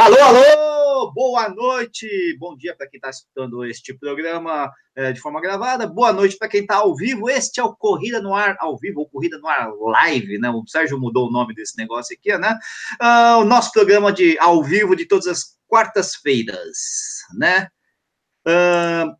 [0.00, 1.12] Alô, alô!
[1.12, 2.06] Boa noite!
[2.38, 5.88] Bom dia para quem está escutando este programa é, de forma gravada.
[5.88, 7.28] Boa noite para quem está ao vivo.
[7.28, 10.50] Este é o Corrida no Ar ao vivo, ou Corrida no Ar Live, né?
[10.50, 12.56] O Sérgio mudou o nome desse negócio aqui, né?
[13.02, 16.78] Uh, o nosso programa de ao vivo de todas as quartas-feiras,
[17.36, 17.66] né?
[18.46, 19.12] Uh,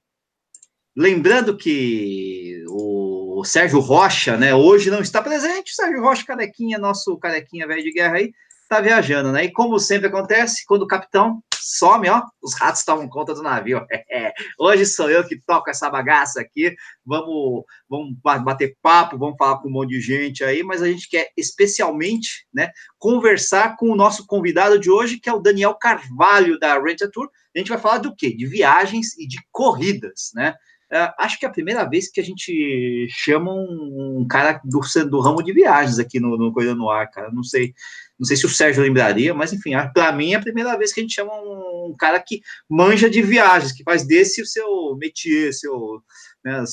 [0.96, 5.72] lembrando que o Sérgio Rocha, né, hoje não está presente.
[5.72, 8.32] O Sérgio Rocha, carequinha, nosso carequinha velho de guerra aí,
[8.68, 9.44] tá viajando, né?
[9.44, 13.84] E como sempre acontece, quando o capitão some, ó, os ratos tomam conta do navio.
[14.58, 16.74] Hoje sou eu que toco essa bagaça aqui.
[17.04, 21.08] Vamos, vamos bater papo, vamos falar com um monte de gente aí, mas a gente
[21.08, 26.58] quer especialmente, né, conversar com o nosso convidado de hoje, que é o Daniel Carvalho
[26.58, 27.28] da Rent a Tour.
[27.54, 28.34] A gente vai falar do quê?
[28.34, 30.54] De viagens e de corridas, né?
[30.90, 34.80] Uh, acho que é a primeira vez que a gente chama um, um cara do,
[35.10, 37.30] do, ramo de viagens aqui no, no Coisa no Ar, cara.
[37.30, 37.74] Não sei
[38.18, 41.00] não sei se o Sérgio lembraria, mas enfim, para mim é a primeira vez que
[41.00, 45.52] a gente chama um cara que manja de viagens, que faz desse o seu métier,
[45.52, 46.02] seu,
[46.44, 46.64] né,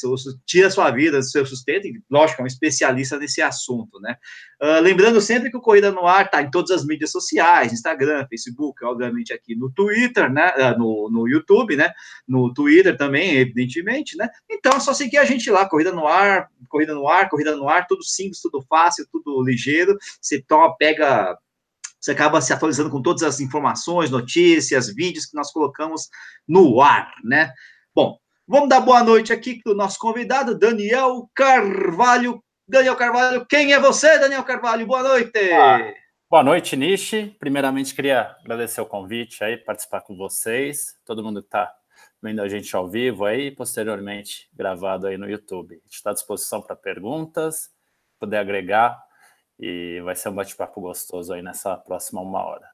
[0.46, 4.16] tira a sua vida, seu sustento, e lógico, é um especialista nesse assunto, né?
[4.62, 8.26] Uh, lembrando sempre que o Corrida no Ar está em todas as mídias sociais, Instagram,
[8.30, 10.54] Facebook, obviamente aqui no Twitter, né?
[10.56, 11.92] Uh, no, no YouTube, né?
[12.28, 14.30] No Twitter também, evidentemente, né?
[14.50, 17.68] Então é só seguir a gente lá, Corrida no Ar, Corrida no Ar, Corrida no
[17.68, 19.98] Ar, tudo simples, tudo fácil, tudo ligeiro.
[20.22, 21.38] Você toma, pega
[22.00, 26.08] você acaba se atualizando com todas as informações, notícias, vídeos que nós colocamos
[26.48, 27.52] no ar, né?
[27.96, 32.44] Bom, vamos dar boa noite aqui para o nosso convidado, Daniel Carvalho.
[32.68, 34.86] Daniel Carvalho, quem é você, Daniel Carvalho?
[34.88, 35.52] Boa noite.
[35.52, 35.94] Ah,
[36.30, 37.36] boa noite, Nishi.
[37.40, 41.72] Primeiramente, queria agradecer o convite aí, participar com vocês, todo mundo que está
[42.22, 45.76] vendo a gente ao vivo aí, posteriormente gravado aí no YouTube.
[45.76, 47.70] A gente está à disposição para perguntas,
[48.20, 48.98] poder agregar
[49.60, 52.68] e vai ser um bate-papo gostoso aí nessa próxima uma hora.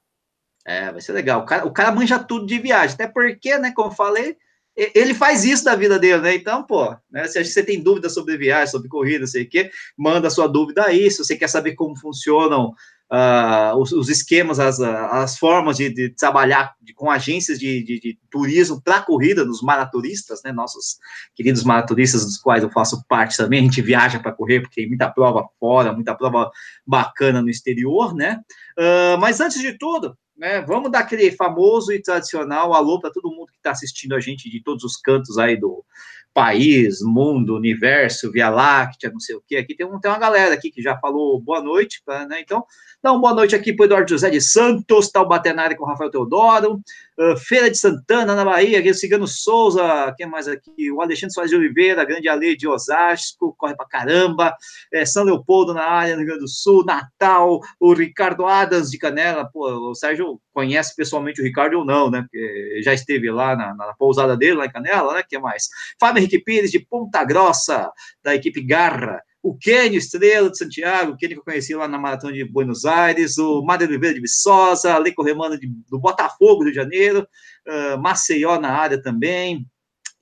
[0.66, 1.41] É, vai ser legal.
[1.41, 4.38] O cara, o cara manja tudo de viagem, até porque, né, como eu falei,
[4.75, 6.36] ele faz isso da vida dele, né?
[6.36, 10.29] Então, pô, né, se você tem dúvida sobre viagem, sobre corrida, sei o quê, manda
[10.29, 11.12] sua dúvida aí.
[11.12, 12.73] Se você quer saber como funcionam
[13.12, 18.18] uh, os, os, esquemas, as, as formas de, de trabalhar de, com agências de, de,
[18.29, 20.97] turismo para corrida, dos maraturistas, né, nossos
[21.35, 24.88] queridos maraturistas, dos quais eu faço parte também, a gente viaja para correr, porque tem
[24.88, 26.50] muita prova fora, muita prova
[26.88, 28.40] bacana no exterior, né,
[28.79, 33.29] uh, mas antes de tudo, né, vamos dar aquele famoso e tradicional alô para todo
[33.29, 35.85] mundo que está assistindo a gente de todos os cantos aí do,
[36.34, 39.56] país, mundo, universo, Via Láctea, não sei o que.
[39.56, 42.40] Aqui tem, um, tem uma galera aqui que já falou boa noite, né?
[42.40, 42.63] Então,
[43.03, 45.84] dá uma boa noite aqui para o Eduardo José de Santos, Taubaté na área com
[45.84, 46.81] o Rafael Teodoro,
[47.22, 50.92] uh, Feira de Santana, na Bahia, aqui o Cigano Souza, quem mais aqui?
[50.92, 54.56] O Alexandre Soares de Oliveira, Grande Ale de Osasco, corre pra caramba,
[54.92, 58.98] é, São Leopoldo na área, no Rio Grande do Sul, Natal, o Ricardo Adams de
[58.98, 62.22] Canela, pô, o Sérgio conhece pessoalmente o Ricardo ou não, né?
[62.22, 65.24] Porque já esteve lá na, na pousada dele, lá em Canela, né?
[65.28, 65.68] que mais?
[66.00, 67.92] Fábio Henrique Pires, de Ponta Grossa,
[68.24, 71.97] da equipe Garra, o Kenio Estrela de Santiago, o Kenio que eu conheci lá na
[71.97, 76.72] Maratona de Buenos Aires, o Mário Oliveira de Viçosa, Leico Remano de, do Botafogo, Rio
[76.72, 77.28] de Janeiro,
[77.68, 79.66] uh, Maceió na área também,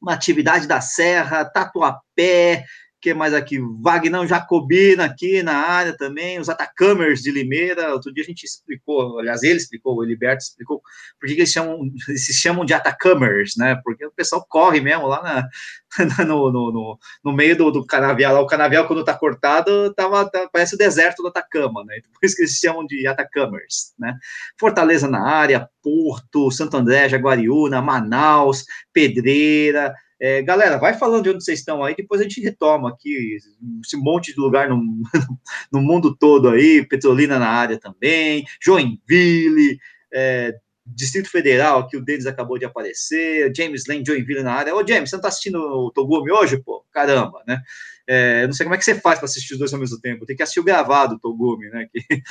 [0.02, 2.64] uma atividade da Serra, Tatuapé,
[3.02, 3.60] que mais aqui?
[3.82, 7.94] Wagner Jacobina aqui na área também, os Atacamers de Limeira.
[7.94, 10.82] Outro dia a gente explicou, aliás, ele explicou, o Eliberto explicou
[11.20, 13.80] por que eles, chamam, eles se chamam de Atacamers, né?
[13.84, 15.48] Porque o pessoal corre mesmo lá na,
[16.26, 18.34] no, no, no, no, meio do, do canavial.
[18.34, 21.98] Lá, o canavial, quando tá cortado, tava, tá, parece o deserto do Atacama, né?
[22.00, 24.18] Então, por isso que eles se chamam de Atacamers, né?
[24.60, 29.94] Fortaleza na área, Porto, Santo André, Jaguariúna, Manaus, Pedreira.
[30.22, 33.38] É, galera, vai falando de onde vocês estão aí, depois a gente retoma aqui
[33.82, 34.78] esse monte de lugar no,
[35.72, 39.80] no mundo todo aí, Petrolina na área também, Joinville,
[40.14, 40.54] é,
[40.86, 44.76] Distrito Federal, que o Denis acabou de aparecer, James Lane, Joinville na área.
[44.76, 46.84] Ô, James, você não tá assistindo o Togumi hoje, pô?
[46.92, 47.62] Caramba, né?
[48.08, 50.26] É, não sei como é que você faz para assistir os dois ao mesmo tempo.
[50.26, 51.88] Tem que assistir o gravado, o Togumi, né?
[51.92, 52.24] Que,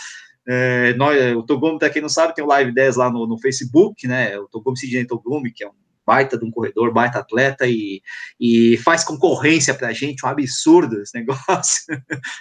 [0.48, 3.38] é, nós, o Togumi, para quem não sabe, tem o Live 10 lá no, no
[3.38, 4.36] Facebook, né?
[4.38, 8.00] O Togumi Sidney Togumi, que é um baita de um corredor, baita atleta e,
[8.40, 11.84] e faz concorrência pra gente, um absurdo esse negócio,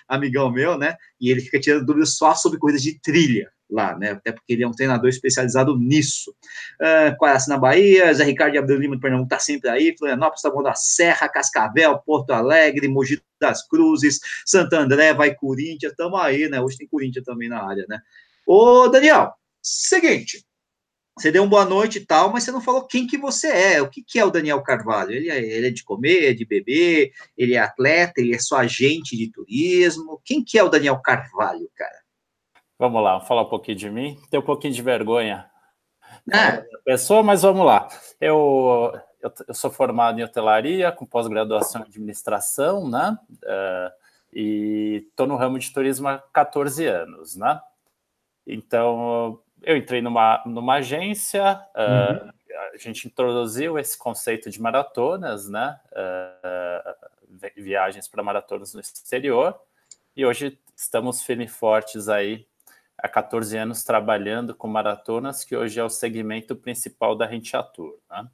[0.08, 0.96] amigão meu, né?
[1.20, 4.12] E ele fica tirando dúvidas só sobre corridas de trilha lá, né?
[4.12, 6.34] Até porque ele é um treinador especializado nisso.
[6.82, 10.64] Uh, na Bahia, Zé Ricardo de Abdel Lima de Pernambuco tá sempre aí, Florianópolis, Taboão
[10.64, 16.62] da Serra, Cascavel, Porto Alegre, Mogi das Cruzes, Santo André, vai Corinthians, tamo aí, né?
[16.62, 18.00] Hoje tem Corinthians também na área, né?
[18.46, 20.47] Ô, Daniel, seguinte,
[21.18, 23.82] você deu uma boa noite e tal, mas você não falou quem que você é.
[23.82, 25.12] O que, que é o Daniel Carvalho?
[25.12, 28.58] Ele é, ele é de comer, é de beber, ele é atleta, ele é só
[28.58, 30.22] agente de turismo.
[30.24, 31.98] Quem que é o Daniel Carvalho, cara?
[32.78, 34.20] Vamos lá, vou falar um pouquinho de mim.
[34.30, 35.50] Tenho um pouquinho de vergonha
[36.32, 36.62] é.
[36.84, 37.88] pessoa, mas vamos lá.
[38.20, 43.18] Eu, eu, eu, sou formado em hotelaria, com pós-graduação em administração, né?
[43.32, 43.92] Uh,
[44.34, 47.60] e estou no ramo de turismo há 14 anos, né?
[48.46, 52.32] Então, eu entrei numa, numa agência, uh,
[52.74, 55.80] a gente introduziu esse conceito de maratonas, né?
[55.92, 57.08] Uh,
[57.56, 59.60] viagens para maratonas no exterior,
[60.16, 62.48] e hoje estamos firmes e fortes aí
[62.98, 67.96] há 14 anos trabalhando com maratonas, que hoje é o segmento principal da Rentiatur.
[68.10, 68.28] Né?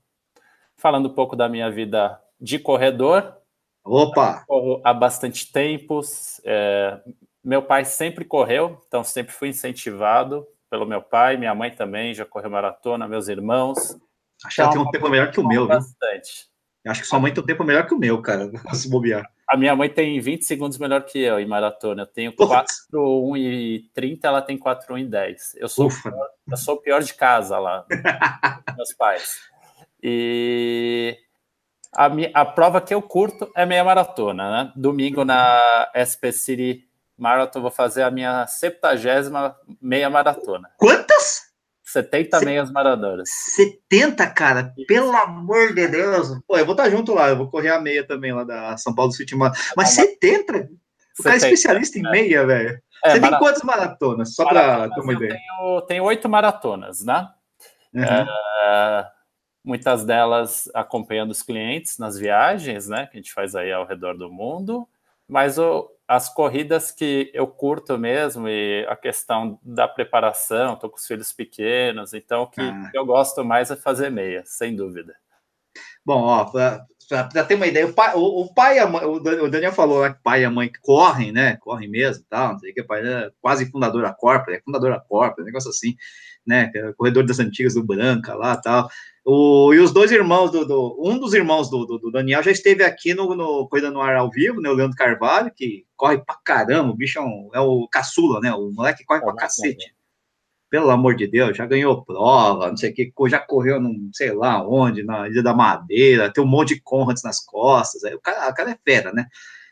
[0.78, 3.38] Falando um pouco da minha vida de corredor.
[3.84, 4.46] Opa!
[4.48, 6.00] Corro há bastante tempo.
[6.46, 7.02] É,
[7.44, 12.26] meu pai sempre correu, então sempre fui incentivado pelo meu pai, minha mãe também já
[12.26, 13.96] correu maratona, meus irmãos.
[14.44, 16.50] Acho que ela tem um tempo melhor que o meu, bastante.
[16.84, 16.92] viu?
[16.92, 19.24] Acho que sua mãe tem um tempo melhor que o meu, cara, se bobear.
[19.48, 22.02] A minha mãe tem 20 segundos melhor que eu em maratona.
[22.02, 22.66] Eu tenho 4,
[22.96, 25.56] 1 e 30, ela tem 4, 1 e 10.
[25.58, 27.86] Eu sou, pior, eu sou o pior de casa lá,
[28.76, 29.42] meus pais.
[30.02, 31.20] E
[31.94, 34.74] a, minha, a prova que eu curto é meia maratona, né?
[34.76, 36.90] Domingo na SP City
[37.24, 40.70] Marathon vou fazer a minha 70 meia maratona.
[40.78, 41.54] Quantas?
[41.86, 43.30] 70 C meias maratonas.
[43.56, 44.74] 70, cara?
[44.88, 46.38] Pelo amor de Deus.
[46.46, 48.94] Pô, eu vou estar junto lá, eu vou correr a meia também lá da São
[48.94, 50.54] Paulo City Mas ah, 70?
[50.54, 50.70] O 70,
[51.24, 52.12] cara é especialista em é.
[52.12, 52.82] meia, velho.
[53.06, 54.36] É, Você tem quantas maratonas?
[54.36, 55.34] Só para ter uma ideia.
[55.34, 57.30] Tenho, tenho oito maratonas, né?
[57.94, 58.04] Uhum.
[58.04, 59.08] É,
[59.64, 63.08] muitas delas acompanhando os clientes nas viagens, né?
[63.08, 64.88] Que a gente faz aí ao redor do mundo.
[65.28, 70.98] Mas o, as corridas que eu curto mesmo e a questão da preparação, estou com
[70.98, 72.92] os filhos pequenos, então o que ah.
[72.94, 75.16] eu gosto mais é fazer meia, sem dúvida.
[76.06, 79.72] Bom, ó, para ter uma ideia, o pai, o, o pai a mãe, o Daniel
[79.72, 81.56] falou lá que o pai e a mãe correm, né?
[81.58, 84.92] Correm mesmo, tal, não sei o que, pai é quase fundador da Corpa, é fundador
[84.92, 85.96] da Corpa, um negócio assim,
[86.46, 86.70] né?
[86.76, 88.90] É corredor das antigas do Branca lá, tal.
[89.26, 92.52] O, e os dois irmãos do, do um dos irmãos do, do, do, Daniel já
[92.52, 94.70] esteve aqui no, no Corrida no Ar ao vivo, né?
[94.70, 98.54] O Leandro Carvalho, que corre pra caramba, o bicho é, um, é o caçula, né?
[98.54, 99.96] O moleque corre pra cacete.
[100.70, 104.34] Pelo amor de Deus, já ganhou prova, não sei o que, já correu não sei
[104.34, 108.20] lá onde, na Ilha da Madeira, tem um monte de Conrads nas costas, aí o
[108.20, 109.28] cara, o cara é fera, né?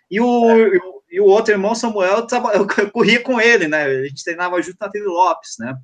[0.10, 0.80] E o, é.
[1.10, 2.28] e o outro irmão, Samuel,
[2.78, 3.84] eu corria com ele, né?
[3.84, 5.76] A gente treinava junto na Trilha Lopes, né?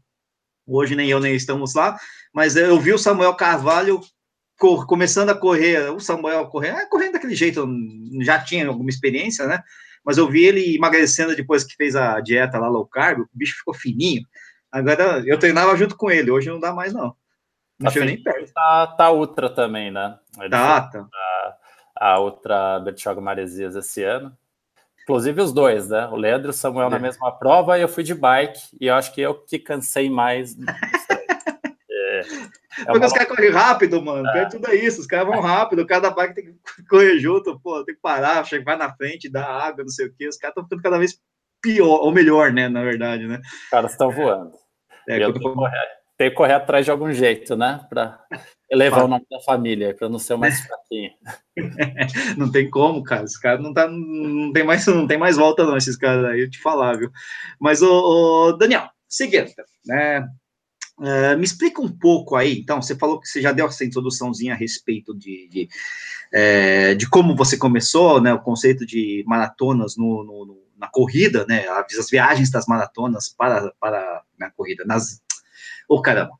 [0.67, 1.97] Hoje nem eu nem estamos lá,
[2.33, 4.01] mas eu vi o Samuel Carvalho
[4.87, 7.67] começando a correr, o Samuel correndo, é, correndo daquele jeito,
[8.21, 9.61] já tinha alguma experiência, né?
[10.03, 13.57] Mas eu vi ele emagrecendo depois que fez a dieta lá low carb, o bicho
[13.57, 14.23] ficou fininho.
[14.71, 17.15] Agora eu treinava junto com ele, hoje não dá mais não.
[17.79, 18.51] Não chega nem perto.
[18.53, 20.17] Tá, tá Ultra também, né?
[20.39, 21.07] Ele tá, tá.
[21.99, 24.35] A, a Ultra Bertioga Maresias esse ano.
[25.07, 26.05] Inclusive os dois, né?
[26.07, 26.91] O Leandro e o Samuel é.
[26.91, 30.09] na mesma prova e eu fui de bike e eu acho que eu que cansei
[30.09, 30.53] mais.
[31.89, 34.27] é, é Porque os caras correm rápido, mano.
[34.27, 34.49] É.
[34.49, 36.55] Tudo é isso, os caras vão rápido, cada bike tem que
[36.89, 40.27] correr junto, pô, tem que parar, vai na frente, dar água, não sei o quê.
[40.27, 41.17] Os caras estão ficando cada vez
[41.61, 42.67] pior, ou melhor, né?
[42.67, 43.39] Na verdade, né?
[43.63, 44.57] Os caras estão voando.
[45.07, 45.87] É, eu tenho, correr,
[46.17, 47.79] tenho que correr atrás de algum jeito, né?
[47.89, 48.19] Para
[48.69, 51.11] elevar o nome da família, para não ser o mais fraquinho.
[52.37, 53.23] não tem como, cara.
[53.23, 56.41] Esse cara não, tá, não, tem mais, não tem mais volta, não, esses caras aí,
[56.41, 57.11] eu te falar, viu?
[57.59, 59.55] Mas, o, Daniel, seguinte,
[59.85, 60.27] né?
[60.99, 64.53] Uh, me explica um pouco aí, então, você falou que você já deu essa introduçãozinha
[64.53, 65.69] a respeito de, de,
[66.33, 71.67] é, de como você começou, né, o conceito de maratonas no, no, na corrida, né,
[71.69, 75.21] as viagens das maratonas para, para na corrida, nas...
[75.87, 76.31] Ô, oh, caramba!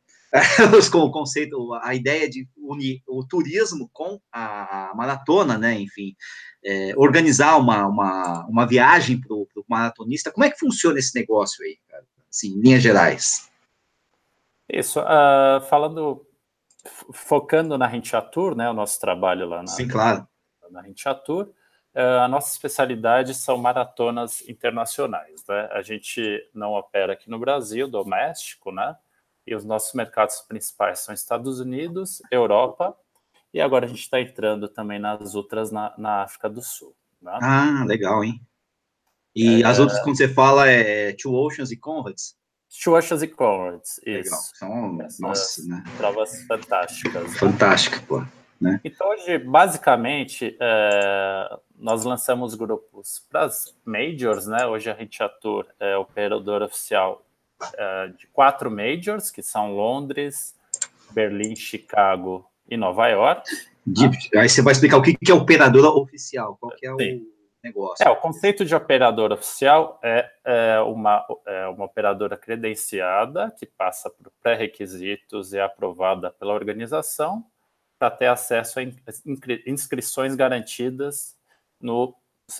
[0.91, 5.79] com o conceito, a ideia de unir o turismo com a maratona, né?
[5.79, 6.15] Enfim,
[6.63, 10.31] é, organizar uma, uma, uma viagem para o maratonista.
[10.31, 12.05] Como é que funciona esse negócio aí, cara?
[12.29, 13.49] Assim, em linhas gerais.
[14.69, 16.25] Isso, uh, falando,
[17.13, 18.69] focando na Rentiatur, né?
[18.69, 20.27] O nosso trabalho lá na, Sim, claro.
[20.69, 21.49] na Rentiatur,
[21.95, 25.69] uh, a nossa especialidade são maratonas internacionais, né?
[25.71, 26.21] A gente
[26.53, 28.95] não opera aqui no Brasil, doméstico, né?
[29.47, 32.95] E os nossos mercados principais são Estados Unidos, Europa,
[33.53, 36.93] e agora a gente está entrando também nas outras na, na África do Sul.
[37.21, 37.39] Né?
[37.41, 38.41] Ah, legal, hein?
[39.33, 42.35] E é, as outras, quando você fala, é Two Oceans e Conrads?
[42.83, 44.05] Two Oceans e Conrads, isso.
[44.05, 45.83] Legal, são, nossa, né?
[45.95, 47.23] Provas fantásticas.
[47.23, 47.39] Né?
[47.39, 48.25] Fantástica, pô.
[48.59, 48.81] Né?
[48.83, 54.65] Então, hoje, basicamente, é, nós lançamos grupos para as majors, né?
[54.65, 57.23] Hoje a gente atua, é operador oficial
[57.61, 60.55] uh, de quatro majors, que são Londres,
[61.11, 63.49] Berlim, Chicago e Nova York.
[63.85, 66.97] De, aí você vai explicar o que, que é operadora oficial, qual que é o
[67.63, 68.05] negócio.
[68.05, 74.09] É, o conceito de operadora oficial é, é, uma, é uma operadora credenciada que passa
[74.09, 77.45] por pré-requisitos e é aprovada pela organização
[77.99, 78.83] para ter acesso a
[79.65, 81.35] inscrições garantidas
[81.81, 82.15] no,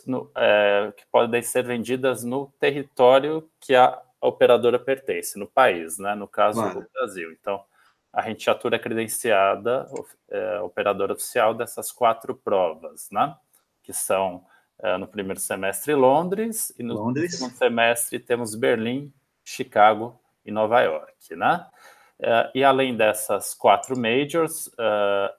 [0.05, 6.15] no é, que podem ser vendidas no território que a operadora pertence, no país, né?
[6.15, 7.31] no caso do Brasil.
[7.31, 7.63] Então,
[8.11, 9.87] a rentiatura é credenciada,
[10.29, 13.35] é, operadora oficial dessas quatro provas, né?
[13.83, 14.45] que são
[14.79, 17.37] é, no primeiro semestre Londres e no Londres.
[17.37, 21.65] segundo semestre temos Berlim, Chicago e Nova York, né?
[22.19, 25.33] É, e além dessas quatro majors, é,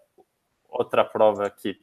[0.68, 1.80] outra prova que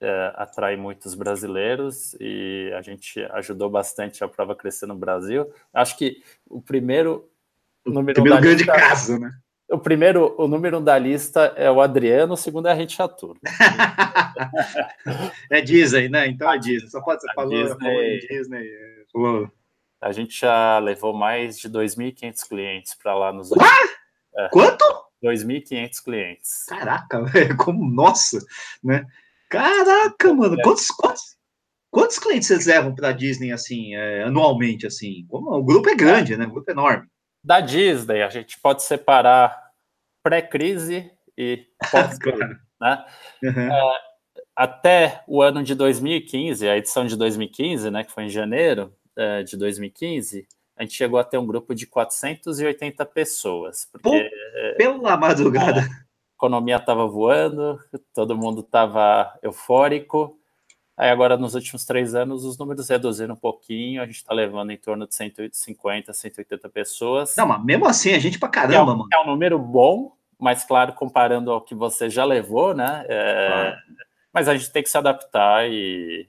[0.00, 5.50] é, atrai muitos brasileiros e a gente ajudou bastante a prova a crescer no Brasil.
[5.72, 7.28] Acho que o primeiro
[7.86, 9.32] número o primeiro grande lista, caso, né?
[9.70, 12.92] O primeiro, o número um da lista é o Adriano, o segundo é a Rede
[12.92, 13.38] Chatur.
[15.50, 16.28] é Disney, né?
[16.28, 16.90] Então é Disney.
[16.90, 18.70] Só pode ser falou, Disney, falou Disney.
[19.12, 19.50] Falou.
[20.00, 23.72] A gente já levou mais de 2.500 clientes para lá nos últimos.
[24.36, 24.84] É, Quanto?
[25.24, 26.64] 2.500 clientes.
[26.68, 28.38] Caraca, velho, como nossa,
[28.82, 29.06] né?
[29.48, 30.62] Caraca, mano, é.
[30.62, 31.36] quantos, quantos,
[31.90, 35.26] quantos clientes vocês levam para a Disney assim, é, anualmente assim?
[35.30, 36.46] O grupo é grande, né?
[36.46, 37.06] O grupo é enorme
[37.44, 39.54] da Disney, a gente pode separar
[40.22, 42.38] pré-crise e pós-crise.
[42.80, 43.04] né?
[43.42, 43.72] Uhum.
[43.72, 43.98] É,
[44.56, 49.42] até o ano de 2015, a edição de 2015, né, que foi em janeiro é,
[49.42, 53.86] de 2015, a gente chegou a ter um grupo de 480 pessoas.
[53.92, 55.86] Porque, Pô, é, pela madrugada.
[56.44, 57.80] A economia estava voando,
[58.14, 60.38] todo mundo estava eufórico,
[60.96, 64.70] Aí agora, nos últimos três anos, os números reduziram um pouquinho, a gente está levando
[64.70, 67.34] em torno de 150, 180 pessoas.
[67.36, 69.08] Não, mas mesmo assim, a gente pra caramba, é um, mano.
[69.12, 73.04] É um número bom, mas claro, comparando ao que você já levou, né?
[73.08, 73.76] É,
[74.32, 76.28] Mas a gente tem que se adaptar e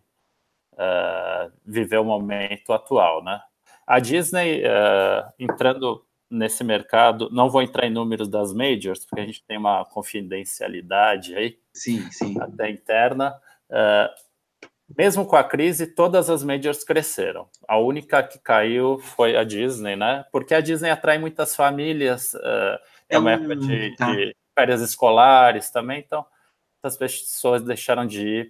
[0.73, 3.41] uh, viver o momento atual, né?
[3.85, 9.25] A Disney, uh, entrando nesse mercado, não vou entrar em números das majors, porque a
[9.25, 12.35] gente tem uma confidencialidade aí, sim, sim.
[12.39, 13.35] até interna.
[13.69, 14.25] Uh,
[14.97, 17.49] mesmo com a crise, todas as majors cresceram.
[17.67, 20.25] A única que caiu foi a Disney, né?
[20.31, 22.77] Porque a Disney atrai muitas famílias, uh,
[23.09, 24.11] é uma época de, tá.
[24.11, 26.25] de, férias escolares também, então
[26.81, 28.49] as pessoas deixaram de ir.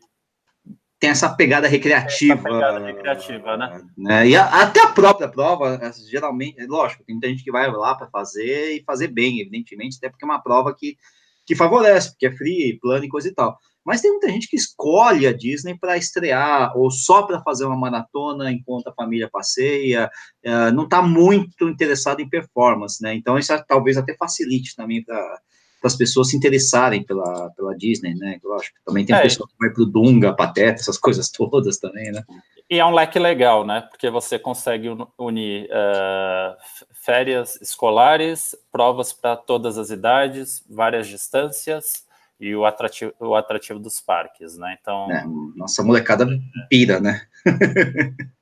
[0.99, 2.33] Tem essa pegada recreativa.
[2.33, 3.81] Essa pegada recreativa, né?
[3.97, 4.27] né?
[4.27, 8.07] E a, até a própria prova, geralmente, lógico, tem muita gente que vai lá para
[8.09, 10.97] fazer e fazer bem, evidentemente, até porque é uma prova que,
[11.45, 13.57] que favorece, porque é free, plano e coisa e tal.
[13.85, 17.77] Mas tem muita gente que escolhe a Disney para estrear ou só para fazer uma
[17.77, 20.09] maratona enquanto a família passeia,
[20.43, 23.13] uh, não está muito interessado em performance, né?
[23.13, 25.39] Então isso talvez até facilite também para
[25.87, 28.39] as pessoas se interessarem pela, pela Disney, né?
[28.43, 29.21] Lógico, também tem é.
[29.21, 32.23] pessoa que vai para o Dunga, Pateta, essas coisas todas também, né?
[32.69, 33.81] E é um leque legal, né?
[33.81, 34.87] Porque você consegue
[35.17, 36.55] unir uh,
[36.93, 42.05] férias escolares, provas para todas as idades, várias distâncias,
[42.39, 44.77] e o atrativo, o atrativo dos parques, né?
[44.81, 45.11] Então.
[45.11, 45.23] É,
[45.55, 46.27] nossa molecada
[46.69, 47.21] pira, né?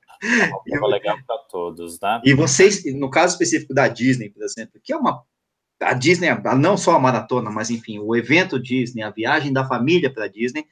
[0.66, 2.20] É uma legal para todos, né?
[2.24, 5.22] E vocês, no caso específico da Disney, por exemplo, que é uma.
[5.80, 6.28] A Disney,
[6.58, 10.64] não só a maratona, mas enfim, o evento Disney, a viagem da família para Disney,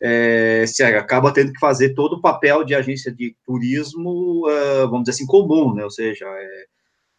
[0.00, 5.02] é, se acaba tendo que fazer todo o papel de agência de turismo, uh, vamos
[5.02, 5.84] dizer assim, comum, né?
[5.84, 6.64] Ou seja, é,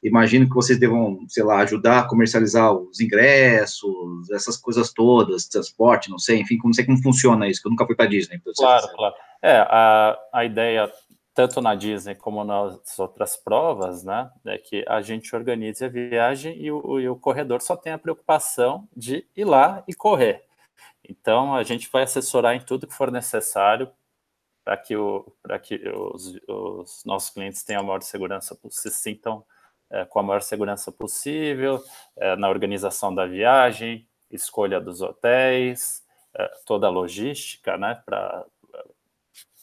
[0.01, 6.09] imagino que vocês devam, sei lá, ajudar a comercializar os ingressos, essas coisas todas, transporte,
[6.09, 8.41] não sei, enfim, não sei como funciona isso, que eu nunca fui para Disney.
[8.55, 9.15] Claro, claro.
[9.41, 10.89] É, a, a ideia,
[11.33, 16.57] tanto na Disney como nas outras provas, né, é que a gente organize a viagem
[16.62, 20.45] e o, e o corredor só tem a preocupação de ir lá e correr.
[21.07, 23.89] Então, a gente vai assessorar em tudo que for necessário
[24.63, 25.25] para que, o,
[25.63, 29.43] que os, os nossos clientes tenham a maior segurança, se sintam
[29.89, 31.83] é, com a maior segurança possível,
[32.15, 36.03] é, na organização da viagem, escolha dos hotéis,
[36.36, 38.45] é, toda a logística, né, para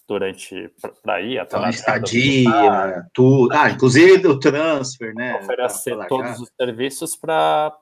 [0.08, 0.72] durante
[1.02, 5.36] para ir até então, estadia, tudo, ah, inclusive o transfer, né?
[5.36, 7.72] Oferecer todos os serviços para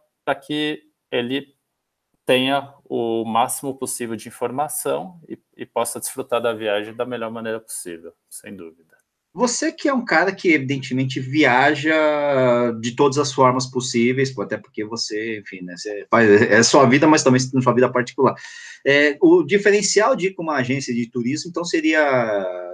[0.47, 1.55] que ele
[2.25, 7.61] tenha o máximo possível de informação e, e possa desfrutar da viagem da melhor maneira
[7.61, 8.94] possível, sem dúvida.
[9.35, 11.93] Você que é um cara que, evidentemente, viaja
[12.81, 17.09] de todas as formas possíveis, até porque você, enfim, né, você faz, é sua vida,
[17.09, 18.37] mas também sua vida particular.
[18.87, 22.74] É, o diferencial de ir com uma agência de turismo, então, seria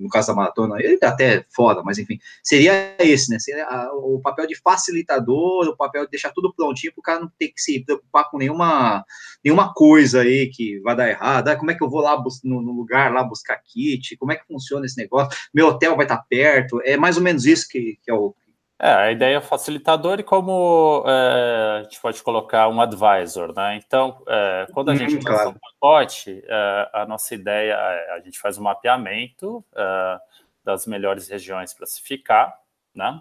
[0.00, 3.38] no caso da maratona, ele tá até foda, mas enfim, seria esse, né?
[3.38, 7.20] Seria a, o papel de facilitador, o papel de deixar tudo prontinho para o cara
[7.20, 9.04] não ter que se preocupar com nenhuma,
[9.44, 11.48] nenhuma coisa aí que vai dar errado.
[11.48, 14.16] Ah, como é que eu vou lá no, no, lugar lá buscar kit?
[14.16, 15.38] Como é que funciona esse negócio?
[15.52, 16.80] Meu hotel vai estar tá perto?
[16.84, 18.34] É mais ou menos isso que, que é o
[18.82, 23.76] é, a ideia é facilitador e como é, a gente pode colocar um advisor, né?
[23.76, 25.50] Então, é, quando a gente hum, claro.
[25.50, 30.18] um pacote, é, a nossa ideia é a gente faz um mapeamento é,
[30.64, 32.58] das melhores regiões para se ficar,
[32.94, 33.20] né?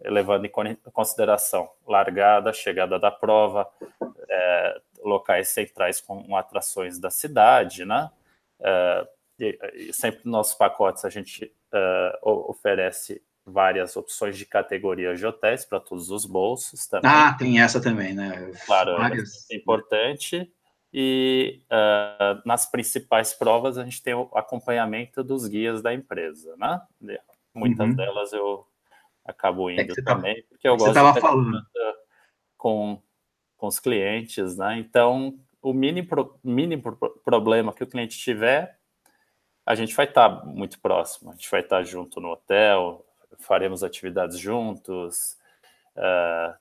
[0.00, 0.50] Levando em
[0.92, 3.68] consideração largada, chegada da prova,
[4.28, 8.10] é, locais centrais com atrações da cidade, né?
[9.38, 11.54] E, e sempre nos nossos pacotes a gente
[12.22, 17.08] oferece várias opções de categorias de hotéis para todos os bolsos também.
[17.08, 18.50] Ah, tem essa também, né?
[18.66, 20.52] Claro, é importante.
[20.92, 26.80] E uh, nas principais provas a gente tem o acompanhamento dos guias da empresa, né?
[27.54, 27.94] Muitas uhum.
[27.94, 28.66] delas eu
[29.24, 31.62] acabo é indo é também, tá, porque eu gosto de falando.
[32.56, 33.00] com,
[33.56, 34.78] com os clientes, né?
[34.78, 38.78] Então, o mínimo, mínimo problema que o cliente tiver,
[39.64, 43.05] a gente vai estar tá muito próximo, a gente vai estar tá junto no hotel,
[43.38, 45.36] faremos atividades juntos.
[45.96, 46.54] Uh,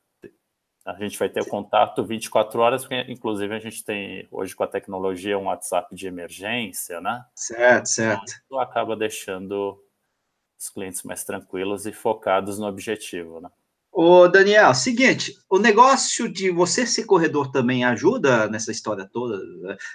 [0.86, 4.68] a gente vai ter contato 24 horas, porque inclusive a gente tem hoje com a
[4.68, 7.26] tecnologia um WhatsApp de emergência, né?
[7.34, 8.34] Certo, certo.
[8.46, 9.82] Então, acaba deixando
[10.60, 13.50] os clientes mais tranquilos e focados no objetivo, né?
[13.92, 19.40] Ô, Daniel, seguinte, o negócio de você ser corredor também ajuda nessa história toda?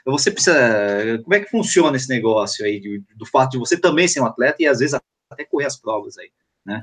[0.06, 1.20] Você precisa.
[1.22, 2.80] Como é que funciona esse negócio aí,
[3.14, 4.98] do fato de você também ser um atleta e às vezes
[5.30, 6.32] até correr as provas aí?
[6.64, 6.82] Né?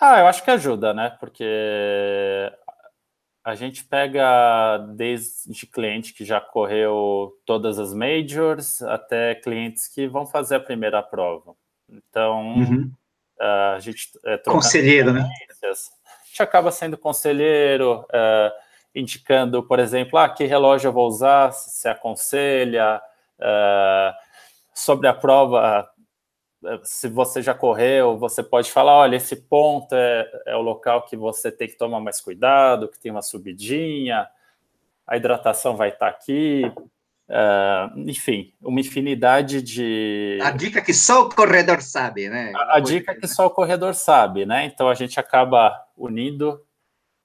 [0.00, 1.16] Ah, eu acho que ajuda, né?
[1.20, 1.44] Porque
[3.44, 10.26] a gente pega desde cliente que já correu todas as majors até clientes que vão
[10.26, 11.54] fazer a primeira prova.
[11.88, 12.90] Então, uhum.
[13.38, 15.28] a gente é conselheiro, né?
[15.62, 18.52] A gente acaba sendo conselheiro, é,
[18.94, 23.00] indicando, por exemplo, ah, que relógio eu vou usar, se aconselha,
[23.38, 24.14] é,
[24.74, 25.88] sobre a prova,
[26.82, 31.16] se você já correu, você pode falar, olha, esse ponto é, é o local que
[31.16, 34.26] você tem que tomar mais cuidado, que tem uma subidinha,
[35.06, 36.62] a hidratação vai estar aqui,
[37.28, 40.38] uh, enfim, uma infinidade de...
[40.42, 42.52] A dica que só o corredor sabe, né?
[42.54, 44.64] A, a dica que só o corredor sabe, né?
[44.64, 46.60] Então a gente acaba unindo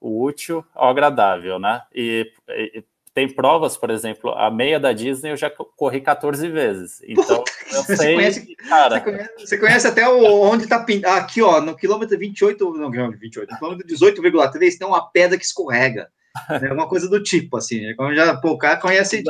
[0.00, 1.82] o útil ao agradável, né?
[1.94, 2.84] E, e
[3.20, 7.02] tem provas, por exemplo, a meia da Disney eu já corri 14 vezes.
[7.06, 8.94] Então, eu sei, você conhece, cara.
[8.94, 12.90] Você conhece, você conhece até o, onde está ah, aqui, ó, no quilômetro 28, não,
[12.90, 16.08] 28, no quilômetro 18,3 tem uma pedra que escorrega.
[16.48, 17.82] É uma coisa do tipo, assim.
[17.82, 17.94] Né?
[17.94, 19.22] Como já, pô, o cara conhece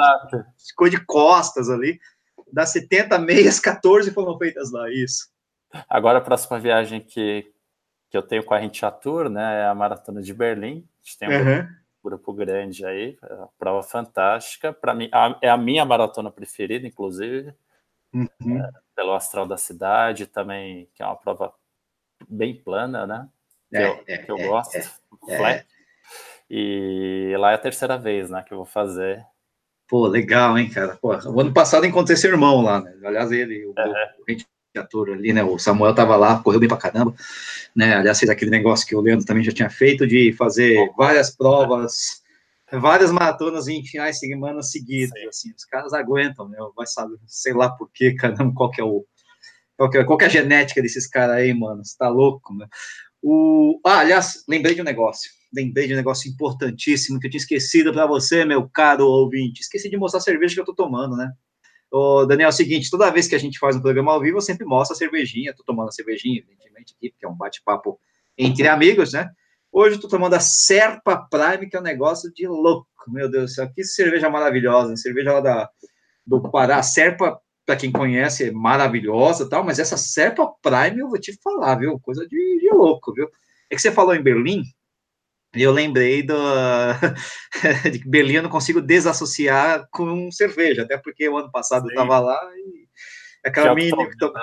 [0.76, 1.98] coisa de costas ali.
[2.52, 5.26] Dá 70 meias, 14 foram feitas lá, isso.
[5.88, 7.44] Agora, a próxima viagem que,
[8.08, 10.86] que eu tenho com a Rintia Tour, né, é a Maratona de Berlim.
[11.02, 14.72] A gente tem um uhum grupo grande aí, é prova fantástica.
[14.72, 17.54] Para mim, a, é a minha maratona preferida, inclusive,
[18.12, 18.58] uhum.
[18.58, 21.52] é, pelo astral da cidade, também, que é uma prova
[22.28, 23.28] bem plana, né?
[23.70, 25.66] Que, é, eu, é, que eu é, gosto, é, flat.
[26.48, 29.24] E lá é a terceira vez, né, que eu vou fazer.
[29.86, 30.96] Pô, legal, hein, cara?
[30.96, 32.92] Pô, o ano passado encontrei seu irmão lá, né?
[33.04, 34.24] Aliás, ele, o, o,
[34.78, 35.42] ator ali, né?
[35.42, 37.14] O Samuel tava lá, correu bem pra caramba,
[37.74, 37.94] né?
[37.96, 42.22] Aliás, fez aquele negócio que o Leandro também já tinha feito de fazer várias provas,
[42.72, 46.58] várias maratonas em finais de semana seguidas, assim, os caras aguentam, né?
[46.76, 49.04] Vai saber, sei lá por quê, caramba, qual que é o
[49.76, 51.82] qual que é, qual que é a genética desses caras aí, mano?
[51.82, 52.66] Você tá louco, né?
[53.22, 55.30] O, ah, aliás, lembrei de um negócio.
[55.54, 59.62] Lembrei de um negócio importantíssimo que eu tinha esquecido para você, meu caro ouvinte.
[59.62, 61.32] Esqueci de mostrar a cerveja que eu tô tomando, né?
[61.90, 64.36] Ô, Daniel, é o seguinte, toda vez que a gente faz um programa ao vivo,
[64.36, 67.98] eu sempre mostro a cervejinha, tô tomando a cervejinha, evidentemente, aqui, porque é um bate-papo
[68.38, 69.30] entre amigos, né?
[69.72, 73.50] Hoje eu tô tomando a Serpa Prime, que é um negócio de louco, meu Deus
[73.50, 75.70] do céu, que cerveja maravilhosa, cerveja lá da,
[76.24, 81.08] do Pará, a Serpa, para quem conhece, é maravilhosa tal, mas essa Serpa Prime, eu
[81.08, 83.28] vou te falar, viu, coisa de, de louco, viu?
[83.68, 84.62] É que você falou em Berlim,
[85.54, 86.34] e eu lembrei do,
[87.90, 91.88] de que Berlim eu não consigo desassociar com cerveja, até porque o ano passado Sim.
[91.88, 94.42] eu estava lá e aquela mini Oktober,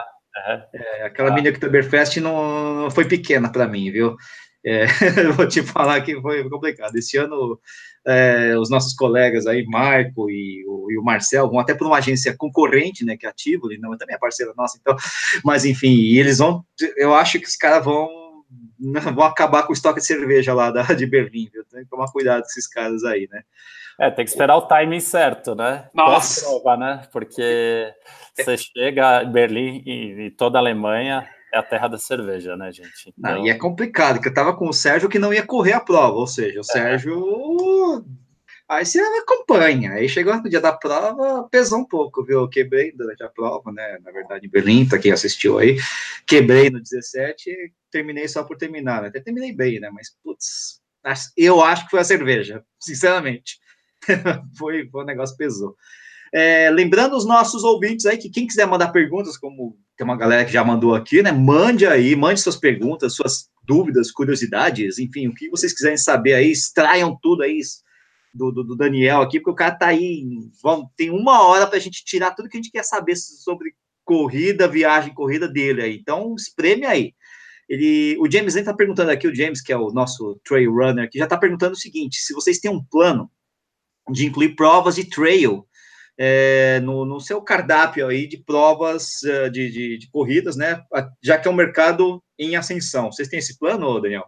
[0.73, 1.33] é, aquela ah.
[1.33, 4.15] mini Oktoberfest não, não foi pequena para mim, viu?
[4.65, 4.85] É,
[5.37, 6.93] vou te falar que foi complicado.
[6.97, 7.57] Esse ano,
[8.05, 11.97] é, os nossos colegas aí, Marco e o, e o, Marcel, vão até para uma
[11.97, 14.95] agência concorrente, né, que é a Tivoli, não, também é parceira nossa, então,
[15.43, 16.65] mas enfim, eles vão,
[16.97, 18.09] eu acho que os caras vão
[19.15, 21.63] vão acabar com o estoque de cerveja lá da, de Berlim, viu?
[21.65, 23.43] Tem que tomar cuidado com esses caras aí, né?
[23.99, 25.89] É, tem que esperar o timing certo, né?
[25.93, 26.45] Nossa!
[26.45, 27.01] Prova, né?
[27.11, 27.91] Porque
[28.35, 32.71] você chega em Berlim e, e toda a Alemanha é a terra da cerveja, né,
[32.71, 33.13] gente?
[33.17, 33.35] Então...
[33.35, 35.79] Não, e é complicado, que eu tava com o Sérgio que não ia correr a
[35.79, 36.63] prova, ou seja, o é.
[36.63, 38.05] Sérgio.
[38.69, 39.93] Aí você acompanha.
[39.93, 42.49] Aí chegou no dia da prova, pesou um pouco, viu?
[42.49, 43.97] Quebrei durante a prova, né?
[44.03, 45.77] Na verdade, em Berlim, pra quem assistiu aí,
[46.25, 49.01] quebrei no 17 e terminei só por terminar.
[49.01, 49.07] Né?
[49.07, 49.89] Até terminei bem, né?
[49.89, 50.81] Mas, putz,
[51.37, 53.57] eu acho que foi a cerveja, sinceramente.
[54.57, 55.75] foi, foi um negócio pesou.
[56.33, 60.43] É, lembrando os nossos ouvintes aí que quem quiser mandar perguntas, como tem uma galera
[60.43, 61.31] que já mandou aqui, né?
[61.31, 66.51] Mande aí, mande suas perguntas, suas dúvidas, curiosidades, enfim, o que vocês quiserem saber aí,
[66.51, 67.59] extraiam tudo aí
[68.37, 70.23] do, do, do Daniel aqui, porque o cara tá aí,
[70.61, 73.73] vamos, tem uma hora para a gente tirar tudo que a gente quer saber sobre
[74.05, 75.97] corrida, viagem, corrida dele aí.
[75.97, 77.13] Então, espreme aí.
[77.67, 81.17] Ele, o James está perguntando aqui, o James, que é o nosso trail runner, que
[81.17, 83.29] já está perguntando o seguinte: se vocês têm um plano
[84.09, 85.67] de incluir provas de trail
[86.17, 90.81] é, no, no, seu cardápio aí de provas uh, de, de, de, corridas, né?
[91.21, 93.11] Já que é um mercado em ascensão.
[93.11, 94.25] Vocês têm esse plano, Daniel?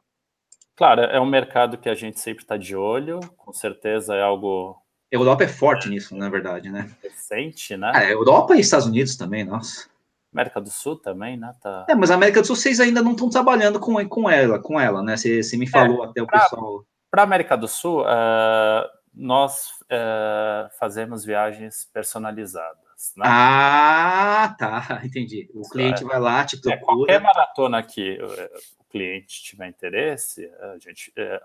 [0.80, 4.82] Claro, é um mercado que a gente sempre está de olho, com certeza é algo.
[5.14, 6.90] A Europa é forte nisso, na verdade, né?
[7.04, 7.92] Recente, né?
[7.94, 9.90] Ah, Europa e Estados Unidos também, nossa.
[10.34, 11.54] América do Sul também, né?
[11.62, 11.86] Tá...
[11.90, 14.80] É, mas a América do Sul vocês ainda não estão trabalhando com, com ela, com
[14.80, 15.18] ela, né?
[15.18, 16.86] Você, você me é, falou é, até o pra, pessoal.
[17.12, 22.80] Para a América do Sul, uh, nós uh, fazemos viagens personalizadas.
[23.18, 23.26] Né?
[23.28, 25.50] Ah, tá, entendi.
[25.54, 26.76] O cliente é, vai lá, te procura.
[26.76, 28.18] É, qualquer maratona que
[28.90, 31.42] cliente tiver interesse, a gente, é,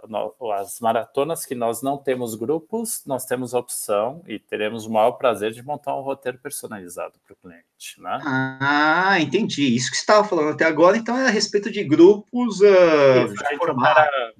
[0.55, 5.13] as maratonas que nós não temos grupos, nós temos a opção e teremos o maior
[5.13, 8.19] prazer de montar um roteiro personalizado para o cliente, né?
[8.25, 9.75] Ah, entendi.
[9.75, 13.35] Isso que você estava falando até agora, então é a respeito de grupos uh, Isso,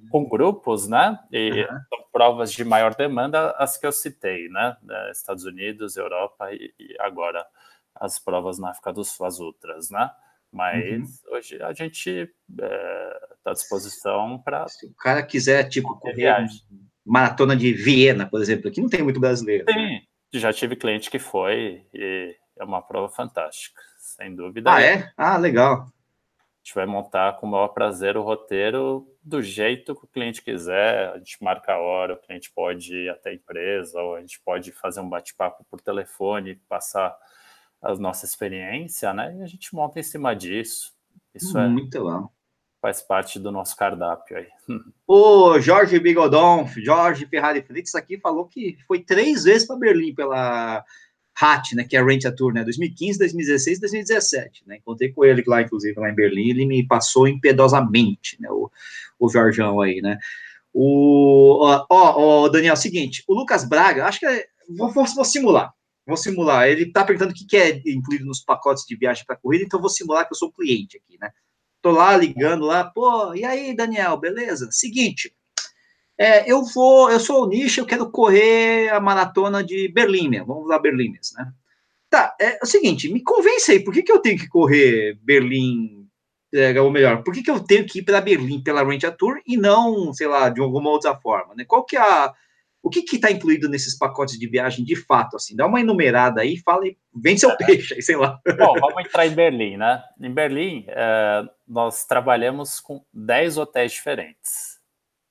[0.09, 1.19] com grupos, né?
[1.31, 1.79] E uhum.
[1.89, 4.75] são provas de maior demanda, as que eu citei, né?
[5.11, 7.45] Estados Unidos, Europa e, e agora
[7.93, 10.09] as provas na África do Sul, as outras, né?
[10.55, 11.35] Mas uhum.
[11.35, 12.09] hoje a gente
[12.49, 14.65] está é, à disposição para.
[14.69, 16.61] Se o cara quiser, tipo, correr viagem.
[17.05, 19.65] maratona de Viena, por exemplo, aqui não tem muito brasileiro.
[19.69, 20.01] Sim, né?
[20.33, 24.71] já tive cliente que foi e é uma prova fantástica, sem dúvida.
[24.73, 25.11] Ah, é?
[25.17, 25.81] Ah, legal.
[25.81, 25.87] A
[26.63, 31.09] gente vai montar com o maior prazer o roteiro do jeito que o cliente quiser.
[31.09, 34.39] A gente marca a hora, o cliente pode ir até a empresa, ou a gente
[34.39, 37.13] pode fazer um bate-papo por telefone, passar
[37.85, 39.35] a nossa experiência, né?
[39.37, 40.91] E a gente monta em cima disso.
[41.33, 42.29] Isso é muito bom.
[42.81, 44.47] Faz parte do nosso cardápio aí.
[45.07, 50.83] O Jorge Bigodon, Jorge Ferrari Fritz aqui falou que foi três vezes para Berlim pela
[51.39, 55.23] HAT, né, que é a Rent a Tour, né, 2015, 2016, 2017, né, encontrei com
[55.25, 58.71] ele lá, inclusive, lá em Berlim, ele me passou impiedosamente, né, o,
[59.19, 60.17] o Jorjão aí, né,
[60.73, 65.25] o, ó, ó, Daniel, é seguinte, o Lucas Braga, acho que, é, vou, vou, vou
[65.25, 65.73] simular,
[66.05, 66.67] Vou simular.
[66.67, 69.89] Ele está perguntando o que é incluído nos pacotes de viagem para corrida, então vou
[69.89, 71.31] simular que eu sou cliente aqui, né?
[71.81, 74.71] Tô lá ligando lá, pô, e aí, Daniel, beleza?
[74.71, 75.35] Seguinte,
[76.17, 80.67] é, eu vou, eu sou o nicho, eu quero correr a maratona de Berlim, vamos
[80.67, 81.53] lá, Berlim, né?
[82.09, 85.19] Tá, é, é o seguinte, me convence aí, por que, que eu tenho que correr
[85.21, 86.07] Berlim,
[86.53, 89.41] é, ou melhor, por que, que eu tenho que ir para Berlim pela a Tour
[89.45, 91.65] e não, sei lá, de alguma outra forma, né?
[91.65, 92.33] Qual que é a,
[92.85, 95.37] o que está incluído nesses pacotes de viagem de fato?
[95.37, 98.39] Assim, dá uma enumerada aí, fala e vende seu peixe, aí, sei lá.
[98.45, 100.03] Bom, vamos entrar em Berlim, né?
[100.21, 104.79] Em Berlim, é, nós trabalhamos com 10 hotéis diferentes.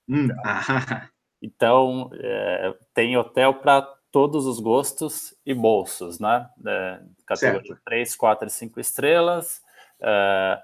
[0.08, 1.08] Hum, ah.
[1.40, 6.48] Então, é, tem hotel para todos os gostos e bolsos, né?
[6.66, 7.82] É, categoria certo.
[7.84, 9.62] 3, 4 e 5 estrelas.
[10.02, 10.62] É, é,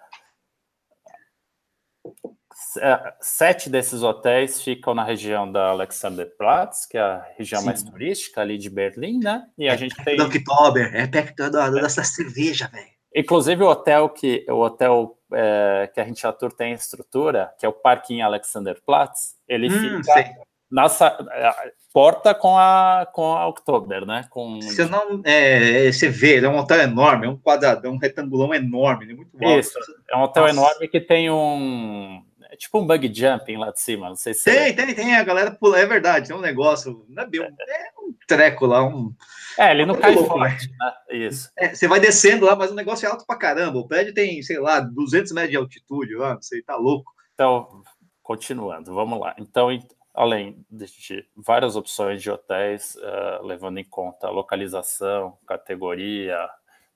[3.20, 7.66] sete desses hotéis ficam na região da Alexanderplatz, que é a região Sim.
[7.66, 9.46] mais turística ali de Berlim, né?
[9.56, 10.20] E a é gente tem.
[10.20, 12.86] Oktober, é perto da, dessa cerveja, velho.
[13.14, 17.68] Inclusive o hotel que o hotel é, que a gente atua tem estrutura, que é
[17.68, 20.26] o Parquinho Alexanderplatz, ele hum, fica sei.
[20.70, 24.26] nossa é, porta com a com a Oktober, né?
[24.30, 28.54] Com você não é, você vê, é um hotel enorme, é um quadradão, um retangulão
[28.54, 29.58] enorme, é muito alto.
[29.58, 30.54] Isso, é um hotel nossa.
[30.54, 34.44] enorme que tem um é tipo um bug jumping lá de cima, não sei se.
[34.44, 35.14] Tem, tem, tem.
[35.14, 37.06] A galera pula, é verdade, tem um negócio.
[37.08, 39.14] Não é, bem, é um treco lá, um.
[39.56, 40.92] É, ele não cai louco, forte, né?
[41.10, 41.48] Isso.
[41.56, 43.78] É, você vai descendo lá, mas o negócio é alto pra caramba.
[43.78, 47.12] O prédio tem, sei lá, 200 metros de altitude lá, você tá louco.
[47.34, 47.82] Então,
[48.20, 49.34] continuando, vamos lá.
[49.38, 49.68] Então,
[50.12, 56.36] além de várias opções de hotéis, uh, levando em conta a localização, categoria,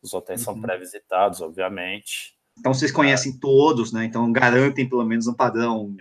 [0.02, 0.54] os hotéis uhum.
[0.54, 2.33] são pré-visitados, obviamente.
[2.58, 4.04] Então vocês conhecem todos, né?
[4.04, 5.94] Então garantem pelo menos um padrão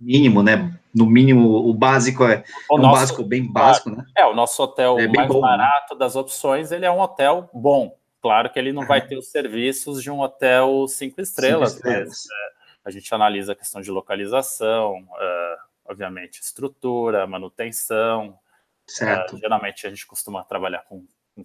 [0.00, 0.78] mínimo, né?
[0.94, 4.04] No mínimo, o básico é, o é um nosso, básico bem básico, né?
[4.16, 5.48] É, o nosso hotel é mais bom, né?
[5.48, 5.98] barato né?
[5.98, 10.02] das opções, ele é um hotel bom, claro que ele não vai ter os serviços
[10.02, 12.08] de um hotel cinco estrelas, cinco estrelas.
[12.08, 18.38] mas é, a gente analisa a questão de localização, uh, obviamente, estrutura, manutenção.
[18.86, 19.36] Certo.
[19.38, 21.04] Geralmente a gente costuma trabalhar com,
[21.36, 21.44] com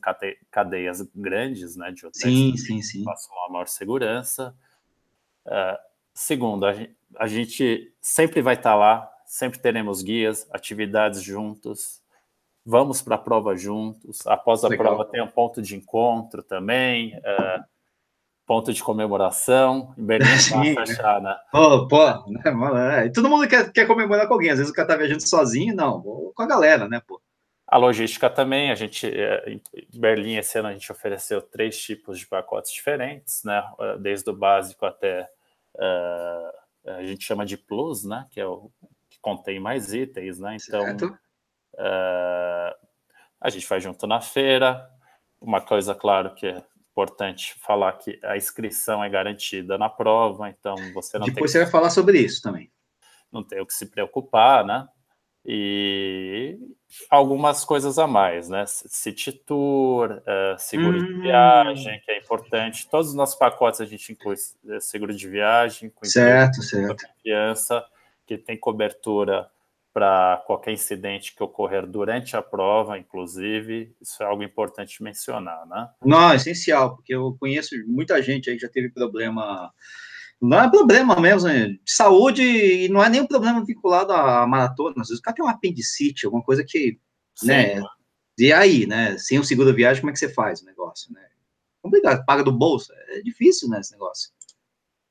[0.49, 3.03] cadeias grandes, né, de hotéis sim, sim, sim.
[3.03, 4.55] passam uma maior segurança.
[5.45, 5.77] Uh,
[6.13, 12.01] segundo, a gente, a gente sempre vai estar lá, sempre teremos guias, atividades juntos,
[12.65, 14.25] vamos para a prova juntos.
[14.25, 14.87] Após a Legal.
[14.87, 17.63] prova tem um ponto de encontro também, uh,
[18.45, 19.93] ponto de comemoração.
[19.97, 21.35] Em Berlim Sim, achar, né?
[21.51, 24.51] Pô, pô, né, é, todo mundo quer, quer comemorar com alguém.
[24.51, 27.21] Às vezes o cara tá viajando sozinho, não, com a galera, né, pô.
[27.71, 29.61] A logística também, a gente, é, em
[29.97, 34.35] Berlim, esse ano a gente ofereceu três tipos de pacotes diferentes, né, é, desde o
[34.35, 35.29] básico até,
[35.75, 38.69] uh, a gente chama de plus, né, que é o
[39.09, 40.83] que contém mais itens, né, então.
[41.75, 42.75] Uh,
[43.39, 44.87] a gente vai junto na feira.
[45.39, 50.75] Uma coisa, claro, que é importante falar que a inscrição é garantida na prova, então
[50.93, 51.63] você não Depois você que...
[51.63, 52.69] vai falar sobre isso também.
[53.31, 54.87] Não tem o que se preocupar, né?
[55.45, 56.57] E
[57.09, 58.65] algumas coisas a mais, né?
[58.67, 61.05] City Tour, uh, seguro hum.
[61.05, 62.87] de viagem, que é importante.
[62.89, 64.35] Todos os nossos pacotes a gente inclui
[64.69, 67.07] eh, seguro de viagem, com certo, certo.
[67.07, 67.83] confiança,
[68.25, 69.49] que tem cobertura
[69.93, 75.89] para qualquer incidente que ocorrer durante a prova, inclusive, isso é algo importante mencionar, né?
[76.03, 79.71] Não, é essencial, porque eu conheço muita gente aí que já teve problema,
[80.41, 81.67] não é problema mesmo, né?
[81.67, 85.45] de saúde, e não é nenhum problema vinculado à maratona, às vezes o cara tem
[85.45, 86.99] um apendicite, alguma coisa que,
[87.35, 87.81] Sim, né,
[88.39, 91.21] e aí, né, sem o seguro viagem, como é que você faz o negócio, né?
[91.81, 94.31] Complicado, paga do bolso, é difícil, né, esse negócio.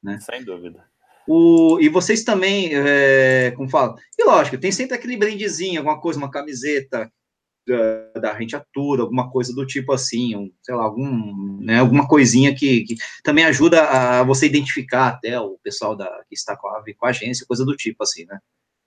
[0.03, 0.19] Né?
[0.21, 0.85] Sem dúvida.
[1.29, 6.19] O, e vocês também, é, como fala, e lógico, tem sempre aquele brindezinho, alguma coisa,
[6.19, 7.13] uma camiseta
[7.71, 12.55] da, da rentiatura, alguma coisa do tipo assim, um, sei lá, algum, né, alguma coisinha
[12.55, 16.83] que, que, também ajuda a você identificar até o pessoal da, que está com a,
[16.99, 18.39] com a agência, coisa do tipo assim, né?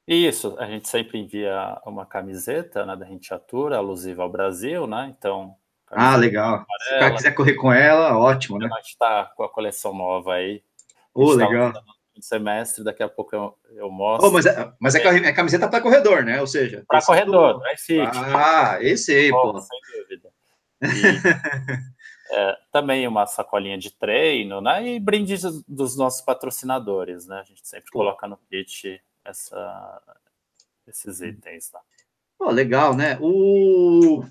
[0.07, 5.13] Isso, a gente sempre envia uma camiseta né, da rentiatura alusiva ao Brasil, né?
[5.17, 5.55] Então.
[5.89, 6.55] Ah, legal.
[6.55, 8.67] Amarela, Se o cara quiser correr com ela, ótimo, né?
[8.71, 10.61] A gente está com a coleção nova aí.
[11.13, 11.71] Oh, legal.
[11.71, 11.81] Tá
[12.21, 14.27] semestre, daqui a pouco eu, eu mostro.
[14.27, 16.39] Oh, mas é, mas é, é camiseta para corredor, né?
[16.39, 18.09] Ou seja, para corredor, é fit.
[18.35, 19.59] Ah, esse aí, pô.
[19.59, 20.29] Sem dúvida.
[20.81, 24.87] E, é, também uma sacolinha de treino, né?
[24.87, 27.39] E brindes dos nossos patrocinadores, né?
[27.39, 27.99] A gente sempre pô.
[27.99, 30.01] coloca no kit essa,
[30.87, 31.81] esses itens lá.
[32.37, 33.17] Pô, legal, né?
[33.21, 34.23] O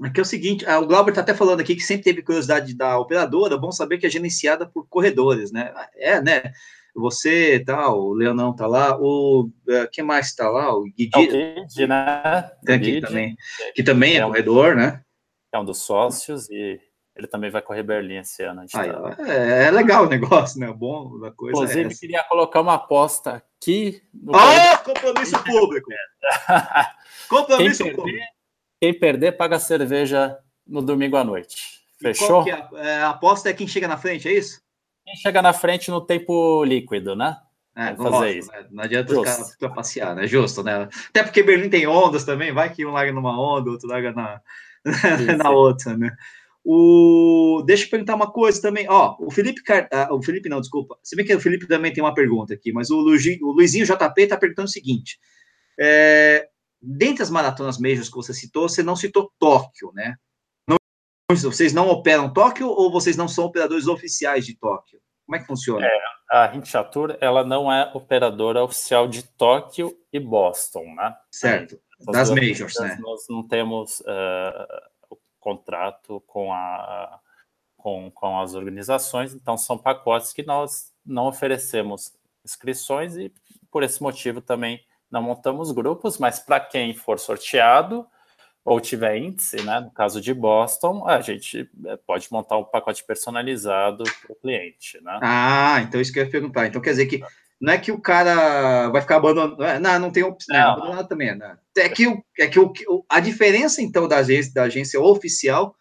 [0.00, 2.72] Aqui é o seguinte, ah, o Glauber está até falando aqui que sempre teve curiosidade
[2.72, 5.74] da operadora, bom saber que é gerenciada por corredores, né?
[5.96, 6.52] É, né?
[6.98, 10.74] Você tá, o Leonão tá lá, o uh, quem mais tá lá?
[10.74, 12.50] O Guidi, é o Guidi né?
[12.64, 13.36] Tem aqui Guidi, também,
[13.74, 15.02] que também é, é corredor, né?
[15.52, 16.80] É um dos sócios e
[17.18, 18.64] ele também vai correr Berlim esse ano.
[18.66, 18.84] tá...
[19.26, 20.72] é, é, legal o negócio, né?
[20.72, 21.58] Bom da coisa.
[21.58, 24.02] É Inclusive, é queria colocar uma aposta aqui.
[24.12, 25.90] No oh, compromisso público!
[27.28, 28.18] compromisso quem público.
[28.18, 28.32] Perder,
[28.80, 31.56] quem perder, paga cerveja no domingo à noite.
[32.00, 32.44] Fechou?
[32.76, 33.02] É?
[33.02, 34.60] a aposta é quem chega na frente, é isso?
[35.08, 37.34] Quem chega na frente no tempo líquido, né?
[37.74, 38.52] É, fazer lógico, isso.
[38.52, 38.66] Né?
[38.70, 39.42] Não adianta Justo.
[39.42, 40.26] os caras passear, né?
[40.26, 40.86] Justo, né?
[41.08, 44.42] Até porque Berlim tem ondas também, vai que um larga numa onda, outro larga na,
[45.42, 46.14] na outra, né?
[46.62, 47.62] O...
[47.64, 48.86] Deixa eu perguntar uma coisa também.
[48.86, 49.88] Ó, o Felipe, Car...
[49.90, 50.98] ah, o Felipe não, desculpa.
[51.02, 53.86] Se bem que o Felipe também tem uma pergunta aqui, mas o, Luizinho, o Luizinho
[53.86, 55.18] JP está perguntando o seguinte:
[55.80, 56.46] é...
[56.82, 60.16] dentre as maratonas majors que você citou, você não citou Tóquio, né?
[61.36, 64.98] Vocês não operam Tóquio ou vocês não são operadores oficiais de Tóquio?
[65.26, 65.86] Como é que funciona?
[65.86, 71.14] É, a Hinchatur, ela não é operadora oficial de Tóquio e Boston, né?
[71.30, 72.96] Certo, das majors, né?
[73.00, 74.66] Nós não temos uh,
[75.10, 77.20] o contrato com, a,
[77.76, 83.30] com, com as organizações, então são pacotes que nós não oferecemos inscrições e
[83.70, 88.06] por esse motivo também não montamos grupos, mas para quem for sorteado,
[88.68, 89.80] ou tiver índice, né?
[89.80, 95.00] No caso de Boston, a gente é, pode montar um pacote personalizado para o cliente,
[95.02, 95.18] né?
[95.22, 96.66] Ah, então isso que eu ia perguntar.
[96.66, 97.22] Então quer dizer que
[97.60, 100.72] não é que o cara vai ficar abandonado, é, não, não tem opção, não.
[100.72, 101.56] abandonado também, né?
[101.76, 105.74] É que, o, é que o, a diferença, então, da agência, da agência oficial,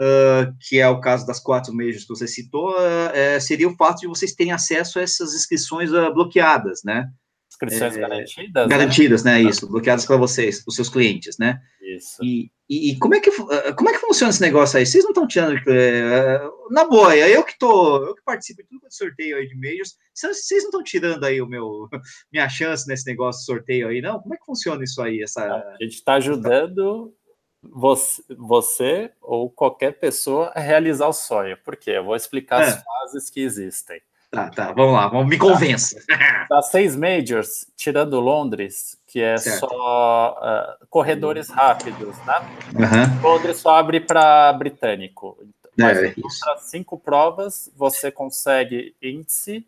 [0.00, 4.00] uh, que é o caso das quatro meses que você citou, uh, seria o fato
[4.00, 7.08] de vocês terem acesso a essas inscrições uh, bloqueadas, né?
[7.48, 8.68] Inscrições é, garantidas?
[8.68, 9.34] Garantidas, né?
[9.34, 9.42] né?
[9.42, 11.60] Isso, bloqueadas para vocês, para os seus clientes, né?
[11.84, 12.24] Isso.
[12.24, 14.86] E, e, como, é que, como é que funciona esse negócio aí?
[14.86, 15.58] Vocês não estão tirando.
[15.68, 19.54] É, na boa, eu que tô, eu que participo de tudo que sorteio aí de
[19.54, 21.88] majors, vocês não estão tirando aí o meu,
[22.32, 24.18] minha chance nesse negócio de sorteio aí, não?
[24.18, 25.22] Como é que funciona isso aí?
[25.22, 27.14] Essa, a gente está ajudando
[27.62, 31.58] você, você, ou qualquer pessoa realizar o sonho.
[31.62, 31.92] Por quê?
[31.92, 32.66] Eu vou explicar é.
[32.66, 34.00] as fases que existem.
[34.34, 36.00] Tá, tá, vamos lá, vamos, me convença.
[36.48, 39.60] Das seis majors, tirando Londres, que é certo.
[39.60, 42.40] só uh, corredores rápidos, né?
[42.74, 43.22] Uhum.
[43.22, 45.38] Londres só abre para britânico.
[45.76, 49.66] Mas é, para cinco provas, você consegue índice,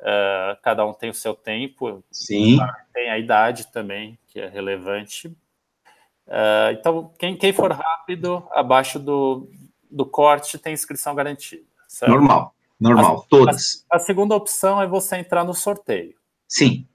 [0.00, 2.58] uh, cada um tem o seu tempo, Sim.
[2.92, 5.28] tem a idade também, que é relevante.
[6.26, 9.48] Uh, então, quem, quem for rápido, abaixo do,
[9.90, 11.62] do corte, tem inscrição garantida.
[11.86, 12.10] Certo?
[12.10, 12.55] Normal.
[12.78, 13.84] Normal, a, todas.
[13.90, 16.14] A, a, segunda opção é você entrar no sorteio.
[16.46, 16.86] Sim.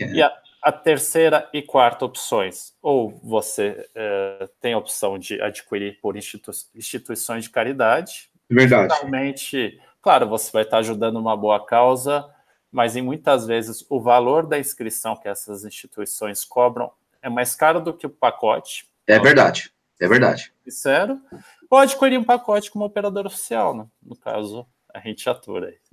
[0.00, 0.12] É.
[0.12, 6.00] E a, a, terceira e quarta opções, ou você é, tem a opção de adquirir
[6.00, 8.30] por institu instituições de caridade.
[8.48, 8.94] Verdade.
[8.96, 12.28] Finalmente, claro, você vai estar ajudando uma boa causa,
[12.72, 17.80] mas em muitas vezes o valor da inscrição que essas instituições cobram é mais caro
[17.80, 18.88] do que o pacote.
[19.06, 20.52] É verdade, é verdade.
[20.64, 21.20] Sincero.
[21.68, 23.86] Ou adquirir um pacote como operador oficial, né?
[24.02, 25.74] no caso, a gente atura.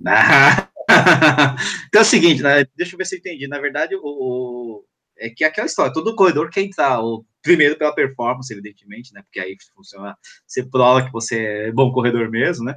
[1.88, 2.64] então é o seguinte, né?
[2.76, 3.46] deixa eu ver se eu entendi.
[3.46, 4.84] Na verdade, o, o,
[5.18, 9.22] é que aquela história, todo corredor quer entrar, o, primeiro pela performance, evidentemente, né?
[9.22, 12.76] Porque aí funciona, você prova que você é bom corredor mesmo, né?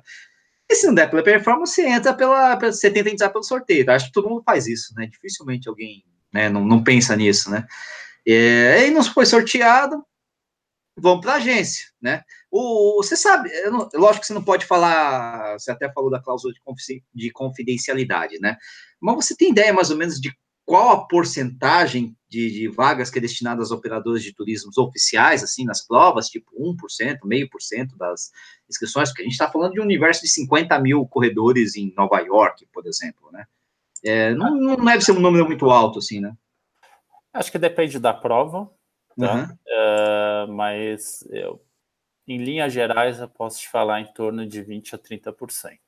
[0.69, 2.55] E se não der pela performance, você entra pela.
[2.55, 3.89] Você tenta entrar pelo sorteio.
[3.91, 5.07] Acho que todo mundo faz isso, né?
[5.07, 6.03] Dificilmente alguém
[6.33, 7.65] né, não, não pensa nisso, né?
[8.25, 10.01] É, e não foi sorteado,
[11.01, 12.23] vamos para a agência, né?
[12.49, 16.53] O, você sabe, não, lógico que você não pode falar, você até falou da cláusula
[16.53, 18.57] de, de confidencialidade, né?
[18.99, 20.31] Mas você tem ideia mais ou menos de
[20.65, 25.65] qual a porcentagem de, de, vagas que é destinada aos operadores de turismo oficiais, assim,
[25.65, 28.31] nas provas, tipo 1%, meio por cento das
[28.69, 32.19] inscrições, porque a gente está falando de um universo de 50 mil corredores em Nova
[32.19, 33.45] York, por exemplo, né?
[34.03, 36.33] É, não, não deve ser um número muito alto, assim, né?
[37.33, 38.69] Acho que depende da prova,
[39.17, 39.35] tá?
[39.35, 40.47] Uhum.
[40.47, 41.61] Uh, mas eu
[42.27, 45.79] em linhas gerais, eu posso te falar em torno de 20% a 30%.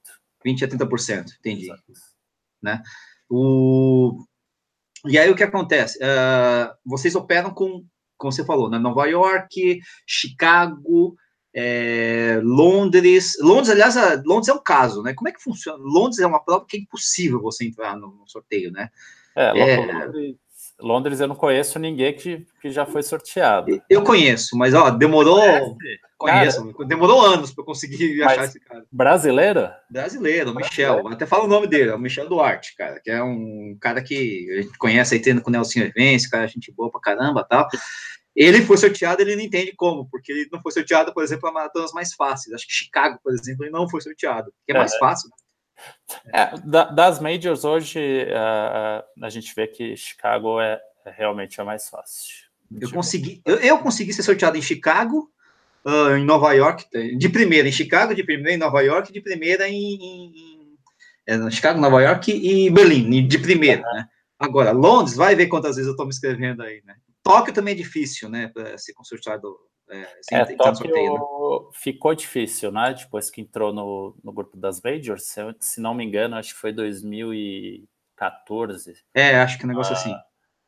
[0.46, 1.70] 20% a 30%, entendi.
[2.62, 2.82] Né?
[3.30, 4.24] O...
[5.06, 5.98] E aí o que acontece?
[6.00, 7.86] Uh, vocês operam com,
[8.18, 8.78] como você falou, né?
[8.78, 11.16] Nova York, Chicago,
[11.54, 13.38] é, Londres.
[13.40, 15.14] Londres, aliás, Londres é um caso, né?
[15.14, 15.78] Como é que funciona?
[15.82, 18.90] Londres é uma prova que é impossível você entrar no, no sorteio, né?
[19.36, 19.78] É, é...
[19.78, 20.36] Londres
[20.80, 23.82] Londres eu não conheço ninguém que, que já foi sorteado.
[23.90, 25.78] Eu conheço, mas ó, demorou.
[26.18, 28.86] Conheço, cara, demorou anos para conseguir achar esse cara.
[28.92, 29.70] Brasileiro?
[29.90, 31.08] Brasileiro, Michel.
[31.08, 34.50] Até fala o nome dele, é o Michel Duarte, cara, que é um cara que
[34.52, 37.68] a gente conhece aí tendo com o Nelson Evence, cara, gente boa pra caramba tal.
[38.36, 41.52] Ele foi sorteado, ele não entende como, porque ele não foi sorteado, por exemplo, a
[41.52, 42.54] maratonas mais fáceis.
[42.54, 44.98] Acho que Chicago, por exemplo, ele não foi sorteado, que é mais é.
[44.98, 45.30] fácil.
[46.34, 46.58] É,
[46.94, 52.48] das majors hoje uh, a gente vê que Chicago é, é realmente a mais fácil.
[52.80, 55.32] Eu consegui, eu, eu, consegui ser sorteado em Chicago,
[55.86, 56.86] uh, em Nova York,
[57.18, 60.78] de primeira em Chicago, de primeira em Nova York, de primeira em, em, em
[61.28, 63.94] é, Chicago, Nova York e Berlim, de primeira, uhum.
[63.94, 64.08] né?
[64.40, 66.96] Agora, Londres, vai ver quantas vezes eu estou me escrevendo aí, né?
[67.24, 69.56] Tóquio também é difícil, né, para ser consorteado
[70.32, 71.20] é, é Tóquio sorteio, né?
[71.74, 72.94] ficou difícil, né?
[72.94, 76.60] Depois que entrou no, no grupo das Majors, se, se não me engano, acho que
[76.60, 78.96] foi 2014.
[79.14, 80.16] É, acho que um negócio ah, assim.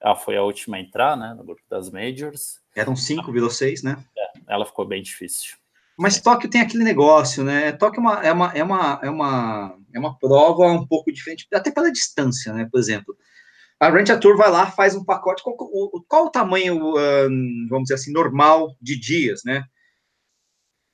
[0.01, 1.33] Ela foi a última a entrar, né?
[1.33, 2.61] No grupo das Majors.
[2.75, 3.97] Eram cinco, virou seis, né?
[4.17, 5.55] É, ela ficou bem difícil.
[5.97, 7.71] Mas Tóquio tem aquele negócio, né?
[7.71, 11.47] Tóquio é uma, é uma, é uma, é uma, é uma prova um pouco diferente,
[11.53, 12.67] até pela distância, né?
[12.69, 13.17] Por exemplo,
[13.79, 15.43] a Rent a Tour vai lá, faz um pacote.
[15.43, 15.55] Qual,
[16.07, 19.63] qual o tamanho, um, vamos dizer assim, normal de dias, né?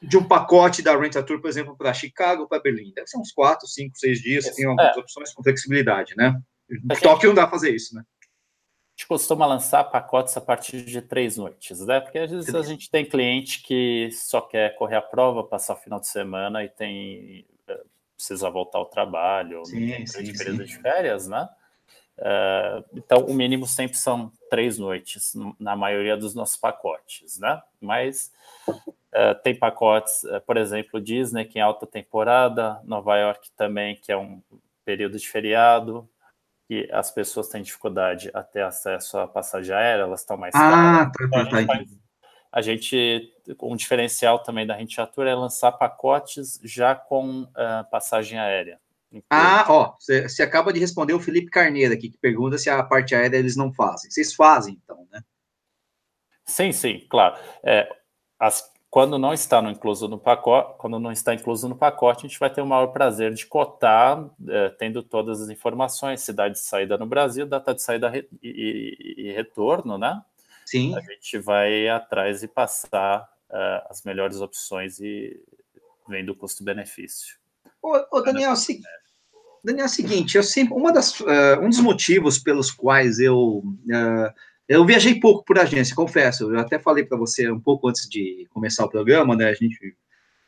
[0.01, 2.91] De um pacote da Rent a Tour, por exemplo, para Chicago, para Berlim.
[2.93, 4.45] Deve ser uns 4, 5, 6 dias.
[4.45, 4.99] Você tem algumas é.
[4.99, 6.41] opções com flexibilidade, né?
[6.89, 8.01] A Tóquio não dá para fazer isso, né?
[8.01, 11.99] A gente costuma lançar pacotes a partir de três noites, né?
[11.99, 15.77] Porque às vezes a gente tem cliente que só quer correr a prova, passar o
[15.77, 17.83] final de semana e tem eh,
[18.15, 20.75] precisa voltar ao trabalho, sim, sim, de período sim.
[20.75, 21.47] de férias, né?
[22.17, 27.61] Uh, então, o mínimo sempre são três noites, na maioria dos nossos pacotes, né?
[27.79, 28.31] Mas
[28.67, 34.11] uh, tem pacotes, uh, por exemplo, Disney, que em alta temporada, Nova York também, que
[34.11, 34.41] é um
[34.85, 36.07] período de feriado,
[36.67, 40.59] que as pessoas têm dificuldade a ter acesso à passagem aérea, elas estão mais ah,
[40.59, 41.11] caras.
[41.11, 41.83] Tá, então, tá,
[42.51, 47.47] a, gente gente, um diferencial também da Rente Atura é lançar pacotes já com
[47.89, 48.79] passagem aérea.
[49.29, 53.13] Ah, ó, você acaba de responder o Felipe Carneiro aqui, que pergunta se a parte
[53.13, 54.09] aérea eles não fazem.
[54.09, 55.21] Vocês fazem, então, né?
[56.45, 57.37] Sim, sim, claro.
[57.63, 57.89] É,
[58.39, 62.29] as, quando não está no incluso no pacote, quando não está incluso no pacote, a
[62.29, 66.61] gente vai ter o maior prazer de cotar, é, tendo todas as informações, cidade de
[66.61, 70.21] saída no Brasil, data de saída e, e, e retorno, né?
[70.65, 70.95] Sim.
[70.95, 75.41] A gente vai atrás e passar uh, as melhores opções e
[76.07, 77.37] vendo o custo-benefício.
[77.81, 78.81] Ô, ô, Daniel, se,
[79.63, 83.59] Daniel, é o seguinte, eu sempre, uma das, uh, um dos motivos pelos quais eu
[83.59, 84.33] uh,
[84.71, 86.49] eu viajei pouco por agência, confesso.
[86.49, 89.49] Eu até falei para você um pouco antes de começar o programa, né?
[89.49, 89.97] A gente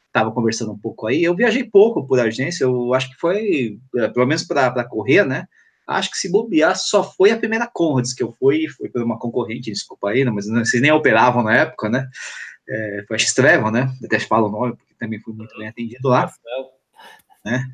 [0.08, 1.22] estava conversando um pouco aí.
[1.22, 2.64] Eu viajei pouco por agência.
[2.64, 5.46] Eu acho que foi, uh, pelo menos para correr, né?
[5.86, 9.20] Acho que se bobear, só foi a primeira Conrads que eu fui, foi por uma
[9.20, 12.08] concorrente, desculpa aí, né, mas vocês nem operavam na época, né?
[12.70, 13.94] É, foi a Estrevo, né?
[14.06, 16.32] Até falo o nome, porque também fui muito bem atendido lá.
[17.44, 17.70] Né?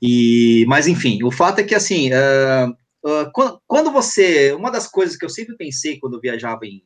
[0.00, 2.70] E, mas enfim, o fato é que assim, uh,
[3.04, 6.82] uh, quando, quando, você, uma das coisas que eu sempre pensei quando viajava em,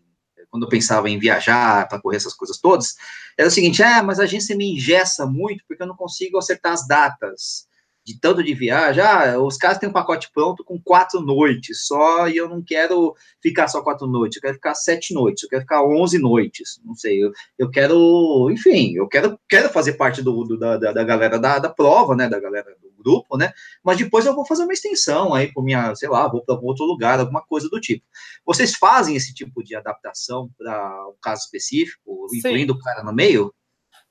[0.51, 2.95] quando eu pensava em viajar para correr essas coisas todas,
[3.39, 6.73] era o seguinte, ah, mas a agência me ingessa muito porque eu não consigo acertar
[6.73, 7.67] as datas
[8.05, 12.29] de tanto de viagem, ah, os caras têm um pacote pronto com quatro noites só,
[12.29, 15.63] e eu não quero ficar só quatro noites, eu quero ficar sete noites, eu quero
[15.63, 20.45] ficar onze noites, não sei, eu, eu quero, enfim, eu quero, quero fazer parte do,
[20.45, 23.53] do da, da, galera da, da prova, né, da galera do grupo, né,
[23.85, 26.85] mas depois eu vou fazer uma extensão aí por minha, sei lá, vou para outro
[26.85, 28.05] lugar, alguma coisa do tipo.
[28.45, 32.79] Vocês fazem esse tipo de adaptação para um caso específico, incluindo Sim.
[32.79, 33.55] o cara no meio?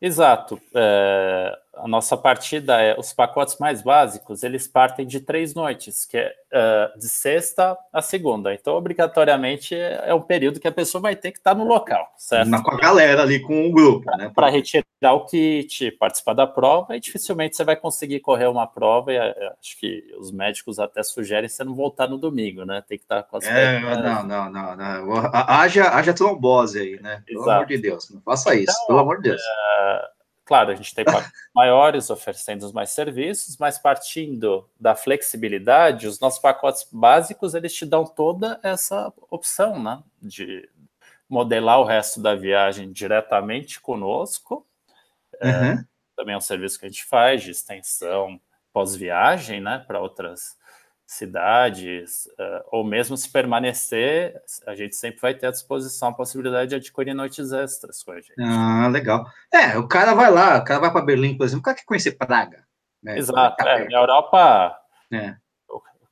[0.02, 0.60] Exato.
[0.74, 6.16] É, a nossa partida é os pacotes mais básicos, eles partem de três noites, que
[6.16, 8.54] é uh, de sexta a segunda.
[8.54, 12.50] Então, obrigatoriamente, é um período que a pessoa vai ter que estar no local, certo?
[12.50, 14.32] Na, com a galera ali, com o grupo, né?
[14.34, 19.12] Para retirar o kit, participar da prova, e dificilmente você vai conseguir correr uma prova,
[19.12, 22.84] e uh, acho que os médicos até sugerem você não voltar no domingo, né?
[22.88, 25.32] Tem que estar com as É, não, não, não, não.
[25.34, 27.24] Haja, haja trombose aí, né?
[27.26, 27.52] Pelo Exato.
[27.52, 29.42] amor de Deus, não faça isso, então, pelo amor de Deus.
[29.42, 30.21] Uh,
[30.52, 31.06] Claro, a gente tem
[31.56, 38.04] maiores oferecendo mais serviços, mas partindo da flexibilidade, os nossos pacotes básicos eles te dão
[38.04, 40.04] toda essa opção, né?
[40.22, 40.70] De
[41.30, 44.68] modelar o resto da viagem diretamente conosco.
[45.40, 45.66] É, uhum.
[45.72, 45.86] É,
[46.18, 48.38] também é um serviço que a gente faz de extensão
[48.74, 49.86] pós-viagem, né?
[49.88, 50.58] Para outras
[51.12, 56.70] cidades, uh, ou mesmo se permanecer, a gente sempre vai ter à disposição a possibilidade
[56.70, 58.34] de adquirir noites extras com a gente.
[58.40, 59.26] Ah, legal.
[59.54, 61.84] É, o cara vai lá, o cara vai para Berlim, por exemplo, o cara quer
[61.84, 62.64] conhecer Praga.
[63.04, 63.18] Né?
[63.18, 64.78] Exato, é, na Europa,
[65.12, 65.36] é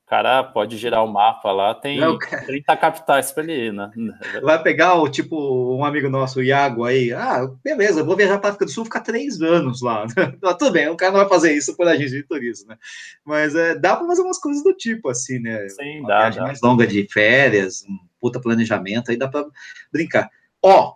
[0.09, 2.43] cara pode girar o mapa lá, tem não, cara...
[2.43, 3.91] 30 capitais para ele ir, né?
[4.41, 5.37] Vai pegar o tipo
[5.77, 9.01] um amigo nosso, o Iago, aí, ah, beleza, vou viajar para África do Sul, ficar
[9.01, 10.07] três anos lá.
[10.57, 12.77] Tudo bem, o cara não vai fazer isso por agência de turismo, né?
[13.23, 15.69] Mas é, dá para fazer umas coisas do tipo, assim, né?
[15.69, 16.19] Sim, Uma dá.
[16.21, 16.47] Viagem dá.
[16.47, 19.45] mais longa de férias, um puta planejamento, aí dá para
[19.93, 20.27] brincar.
[20.59, 20.95] Ó,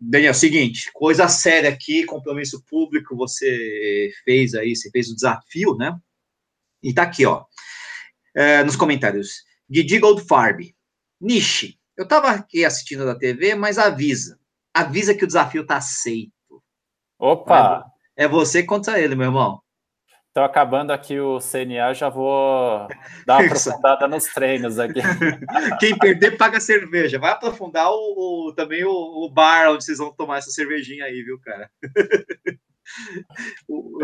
[0.00, 5.94] Daniel, seguinte, coisa séria aqui, compromisso público, você fez aí, você fez o desafio, né?
[6.82, 7.44] E tá aqui, ó
[8.34, 9.44] é, nos comentários.
[9.68, 10.74] Didi Goldfarb.
[11.20, 14.38] Nishi, eu estava aqui assistindo da TV, mas avisa.
[14.74, 16.32] Avisa que o desafio está aceito.
[17.18, 17.84] Opa!
[18.16, 19.62] É, é você contra ele, meu irmão.
[20.32, 22.88] Estou acabando aqui o CNA, já vou
[23.26, 25.00] dar uma aprofundada nos treinos aqui.
[25.78, 27.18] Quem perder, paga cerveja.
[27.18, 31.22] Vai aprofundar o, o também o, o, bar onde vocês vão tomar essa cervejinha aí,
[31.22, 31.70] viu, cara?
[33.68, 33.98] o,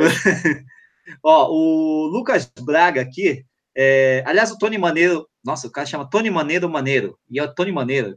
[1.25, 3.47] ó, o Lucas Braga aqui
[3.81, 7.55] é, aliás, o Tony Maneiro, nossa, o cara chama Tony Maneiro Maneiro, e é o
[7.55, 8.17] Tony Maneiro,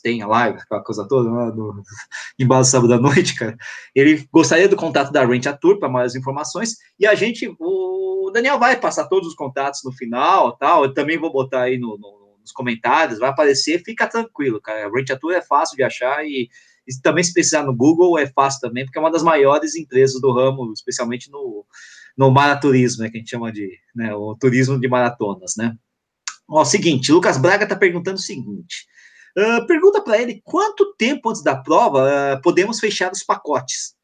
[0.00, 1.82] tem a live, aquela coisa toda, lá no
[2.38, 3.56] embalo sábado à noite, cara.
[3.94, 8.30] Ele gostaria do contato da Rent a Tour para mais informações, e a gente, o
[8.32, 11.98] Daniel vai passar todos os contatos no final, tal, eu também vou botar aí no,
[11.98, 14.86] no, nos comentários, vai aparecer, fica tranquilo, cara.
[14.86, 16.48] A Rent a Tour é fácil de achar e,
[16.86, 20.20] e também se precisar no Google é fácil também, porque é uma das maiores empresas
[20.20, 21.66] do ramo, especialmente no
[22.16, 25.76] no maraturismo, né, que a gente chama de né, o turismo de maratonas, né?
[26.48, 28.86] Ó, seguinte, Lucas Braga está perguntando o seguinte:
[29.36, 33.94] uh, pergunta para ele quanto tempo antes da prova uh, podemos fechar os pacotes?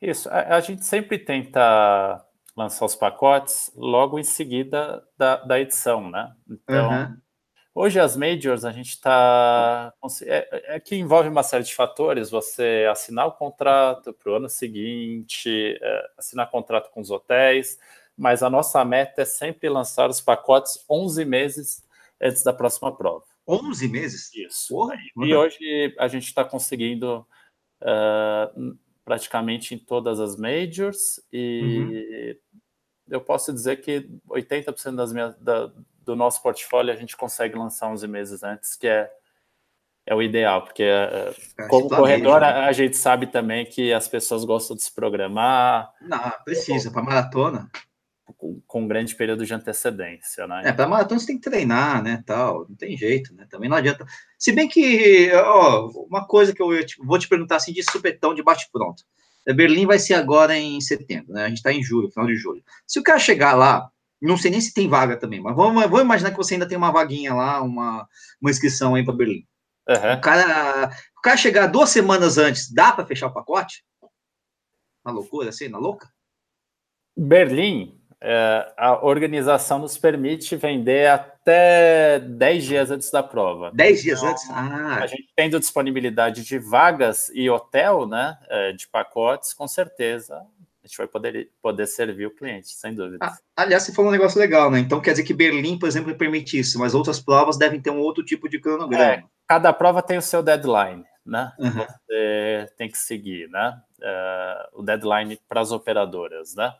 [0.00, 2.24] Isso, a, a, gente sempre tenta
[2.56, 6.32] lançar os pacotes logo em seguida da, da edição, né?
[6.48, 7.16] Então, uhum.
[7.80, 12.28] Hoje as majors a gente está é, é, que envolve uma série de fatores.
[12.28, 17.78] Você assinar o contrato para o ano seguinte, é, assinar contrato com os hotéis,
[18.16, 21.86] mas a nossa meta é sempre lançar os pacotes 11 meses
[22.20, 23.24] antes da próxima prova.
[23.46, 24.34] 11 meses?
[24.34, 24.74] Isso.
[24.74, 27.24] Porra, e hoje a gente está conseguindo
[27.80, 32.34] uh, praticamente em todas as majors e
[33.06, 33.14] uhum.
[33.14, 35.70] eu posso dizer que 80% das minhas da,
[36.08, 39.10] do nosso portfólio a gente consegue lançar 11 meses antes, que é,
[40.06, 41.34] é o ideal, porque é,
[41.68, 45.92] como corredor a, a, gente sabe também que as pessoas gostam de se programar.
[46.00, 47.70] Não, precisa, para maratona.
[48.38, 50.62] com, com, um grande período de antecedência, né?
[50.64, 53.76] É, para maratona você tem que treinar, né, tal, não tem jeito, né, também não
[53.76, 54.06] adianta.
[54.38, 56.70] Se bem que, ó, uma coisa que eu
[57.04, 59.04] vou te perguntar assim de supetão, de bate-pronto.
[59.46, 62.36] É, Berlim vai ser agora em setembro, né, a gente está em julho, final de
[62.36, 62.64] julho.
[62.86, 63.90] Se o cara chegar lá,
[64.20, 66.76] não sei nem se tem vaga também, mas vamos, vamos imaginar que você ainda tem
[66.76, 68.08] uma vaguinha lá, uma,
[68.40, 69.46] uma inscrição aí para Berlim.
[69.88, 70.12] Uhum.
[70.14, 73.84] O, cara, o cara chegar duas semanas antes, dá para fechar o pacote?
[75.04, 76.08] Na loucura, assim, na louca?
[77.16, 83.70] Berlim, é, a organização nos permite vender até 10 dias antes da prova.
[83.72, 84.50] 10 dias então, antes?
[84.50, 84.98] Ah.
[85.02, 90.44] A gente tendo disponibilidade de vagas e hotel, né, é, de pacotes, com certeza
[90.82, 93.18] a gente vai poder, poder servir o cliente, sem dúvida.
[93.20, 94.78] Ah, aliás, você falou um negócio legal, né?
[94.78, 97.98] Então quer dizer que Berlim, por exemplo, permite isso, mas outras provas devem ter um
[97.98, 99.04] outro tipo de cronograma.
[99.04, 101.52] É, cada prova tem o seu deadline, né?
[101.58, 101.86] Uhum.
[102.06, 103.80] Você tem que seguir, né?
[104.00, 106.72] Uh, o deadline para as operadoras, né?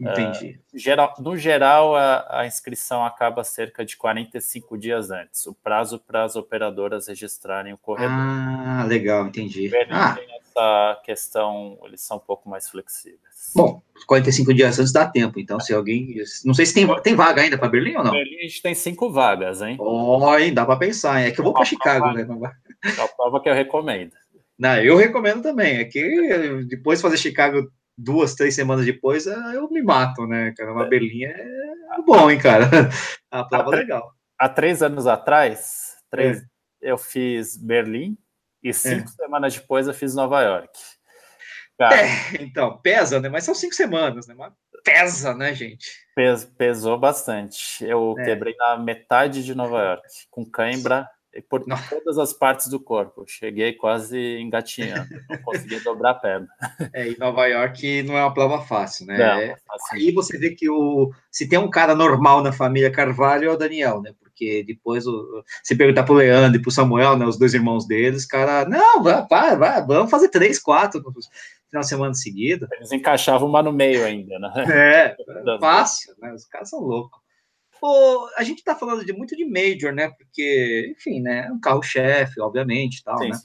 [0.00, 0.60] Entendi.
[0.72, 5.98] Uh, geral, no geral, a, a, inscrição acaba cerca de 45 dias antes, o prazo
[5.98, 8.10] para as operadoras registrarem o corredor.
[8.12, 9.70] Ah, legal, entendi.
[9.90, 10.14] Ah.
[10.14, 13.20] Tem essa questão, eles são um pouco mais flexíveis.
[13.54, 16.16] Bom, 45 dias antes dá tempo, então se alguém.
[16.44, 18.12] Não sei se tem, tem vaga ainda para Berlim ou não?
[18.12, 19.76] Berlim a gente tem cinco vagas, hein?
[19.78, 22.52] Oi, dá para pensar, é que eu vou para Chicago, prova, né?
[22.84, 24.12] É a prova que eu recomendo.
[24.58, 25.78] Não, eu recomendo também.
[25.78, 30.52] É que depois de fazer Chicago duas, três semanas depois, eh, eu me mato, né,
[30.56, 30.72] cara?
[30.72, 30.88] Uma é.
[30.88, 32.68] Berlinha é bom, hein, cara?
[33.30, 34.12] A prova há, legal.
[34.38, 36.44] Há três anos atrás, três, é.
[36.80, 38.16] eu fiz Berlim
[38.62, 39.24] e cinco é.
[39.24, 40.70] semanas depois eu fiz Nova York.
[41.78, 42.08] Cara, é,
[42.40, 43.28] então, pesa, né?
[43.28, 44.34] Mas são cinco semanas, né?
[44.36, 44.52] Mas
[44.84, 45.88] pesa, né, gente?
[46.14, 47.84] Pes, pesou bastante.
[47.84, 48.24] Eu é.
[48.24, 51.08] quebrei na metade de Nova York, com cãibra
[51.48, 51.76] por não.
[51.88, 53.24] todas as partes do corpo.
[53.26, 56.48] Cheguei quase engatinhando, não conseguia dobrar a perna.
[56.92, 59.16] É, em Nova York não é uma prova fácil, né?
[59.16, 59.56] Não, é,
[59.92, 63.56] Aí você vê que o, se tem um cara normal na família Carvalho é o
[63.56, 64.12] Daniel, né?
[64.32, 68.26] Porque depois o, se perguntar pro Leandro e pro Samuel, né, os dois irmãos deles,
[68.26, 72.66] cara, não, vai, vai, vai vamos fazer três, quatro no final de semana seguida.
[72.72, 74.52] Eles encaixavam uma no meio ainda, né?
[74.72, 76.32] É, fácil, né?
[76.32, 77.20] Os caras são loucos.
[77.80, 80.08] Pô, a gente está falando de muito de major, né?
[80.10, 81.46] Porque, enfim, né?
[81.48, 83.30] É um carro-chefe, obviamente, tal, Sim.
[83.30, 83.38] né?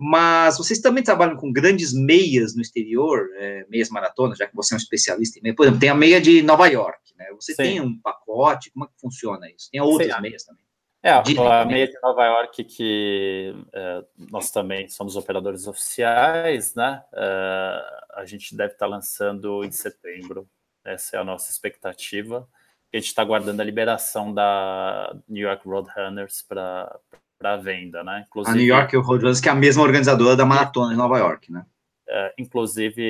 [0.00, 4.74] Mas vocês também trabalham com grandes meias no exterior, é, meias maratonas, já que você
[4.74, 5.54] é um especialista em meia.
[5.54, 7.26] Por exemplo, tem a meia de Nova York, né?
[7.38, 7.62] Você Sim.
[7.62, 9.70] tem um pacote, como é que funciona isso?
[9.70, 10.22] Tem outras Sim.
[10.22, 10.64] meias também.
[11.02, 17.02] É, a, meia de Nova York, que é, nós também somos operadores oficiais, né?
[17.14, 17.82] É,
[18.16, 20.48] a gente deve estar lançando em setembro.
[20.84, 22.48] Essa é a nossa expectativa
[22.92, 26.98] a gente está guardando a liberação da New York Roadrunners para
[27.40, 28.26] para venda, né?
[28.28, 31.50] Inclusive, a New York Roadrunners, que é a mesma organizadora da maratona de Nova York,
[31.50, 31.64] né?
[32.06, 33.02] É, inclusive,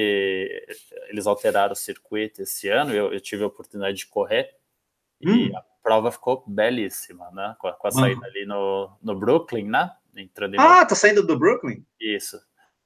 [1.09, 4.51] eles alteraram o circuito esse ano, eu, eu tive a oportunidade de correr
[5.24, 5.35] hum.
[5.35, 7.57] e a prova ficou belíssima, né?
[7.59, 8.26] Com a, com a saída uhum.
[8.26, 9.91] ali no, no Brooklyn, né?
[10.16, 11.85] Entrando ah, tá saindo do Brooklyn?
[12.01, 12.41] Isso.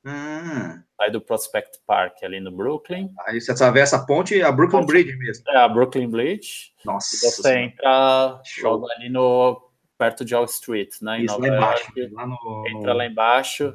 [0.06, 0.82] Ah.
[0.96, 3.12] Sai do Prospect Park ali no Brooklyn.
[3.26, 5.44] Aí você atravessa a ponte, a Brooklyn ponte, Bridge mesmo.
[5.48, 6.72] É, a Brooklyn Bridge.
[6.84, 7.16] Nossa.
[7.16, 9.73] E você entra joga ali no
[10.04, 11.22] perto de Wall Street, né?
[11.22, 11.92] Isso, lá embaixo.
[12.12, 13.74] Lá no, entra lá embaixo,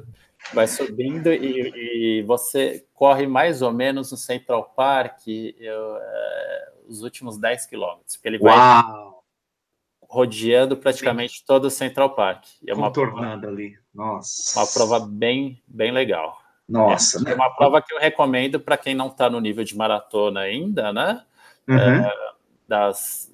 [0.54, 7.02] vai subindo e, e, você corre mais ou menos no Central Park eu, é, os
[7.02, 8.16] últimos 10 quilômetros.
[8.16, 9.24] Porque ele vai Uau!
[10.02, 11.44] rodeando praticamente Sim.
[11.46, 12.44] todo o Central Park.
[12.62, 13.76] E é uma Contornando prova, ali.
[13.92, 14.60] Nossa.
[14.60, 16.38] Uma prova bem, bem legal.
[16.68, 17.18] Nossa.
[17.18, 17.32] É, né?
[17.32, 20.92] é uma prova que eu recomendo para quem não está no nível de maratona ainda,
[20.92, 21.24] né?
[21.68, 21.76] Uhum.
[21.76, 22.16] É,
[22.68, 23.32] das,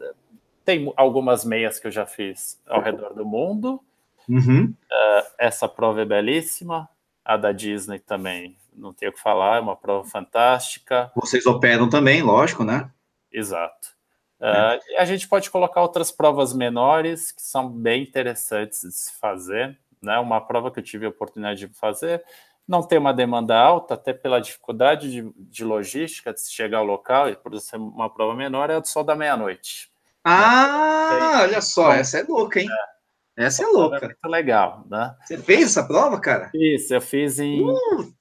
[0.66, 3.80] tem algumas meias que eu já fiz ao redor do mundo.
[4.28, 4.74] Uhum.
[4.90, 6.88] É, essa prova é belíssima.
[7.24, 11.10] A da Disney também, não tenho o que falar, é uma prova fantástica.
[11.16, 12.90] Vocês operam também, lógico, né?
[13.32, 13.96] Exato.
[14.40, 19.76] Uh, a gente pode colocar outras provas menores que são bem interessantes de se fazer.
[20.00, 20.18] Né?
[20.18, 22.22] Uma prova que eu tive a oportunidade de fazer
[22.68, 27.28] não tem uma demanda alta, até pela dificuldade de, de logística de chegar ao local,
[27.28, 29.88] e por ser uma prova menor, é o sol da meia-noite.
[30.28, 32.66] Ah, olha só, essa é louca, hein?
[32.68, 33.44] É.
[33.46, 33.98] Essa é louca.
[33.98, 35.14] É muito legal, né?
[35.22, 36.50] Você fez essa prova, cara?
[36.52, 37.76] Isso, eu fiz em uh.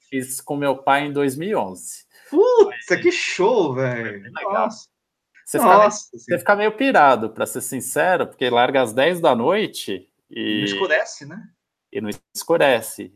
[0.08, 2.06] fiz com meu pai em 2011.
[2.30, 4.32] Puta, que show, velho.
[4.32, 4.88] Nossa.
[5.46, 9.36] Você fica, meio, você fica meio pirado, para ser sincero, porque larga às 10 da
[9.36, 10.60] noite e.
[10.60, 11.42] Não escurece, né?
[11.92, 13.14] E não escurece.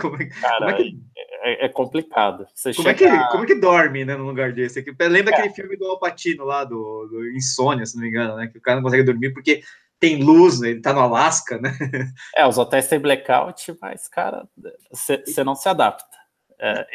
[0.00, 1.00] como, é, Cara, como é, que...
[1.44, 2.46] é, é, complicado.
[2.54, 3.06] Você como, chega...
[3.06, 4.78] é que, como é que dorme, né, num lugar desse?
[4.78, 5.38] Aqui, lembra é.
[5.38, 8.46] aquele filme do Alpatino lá, do, do Insônia, se não me engano, né?
[8.46, 9.62] Que o cara não consegue dormir porque
[10.00, 10.70] tem luz, né?
[10.70, 11.76] ele tá no Alasca, né?
[12.34, 14.48] É, os hotéis têm blackout, mas, cara,
[14.90, 16.04] você não se adapta.
[16.58, 16.86] É,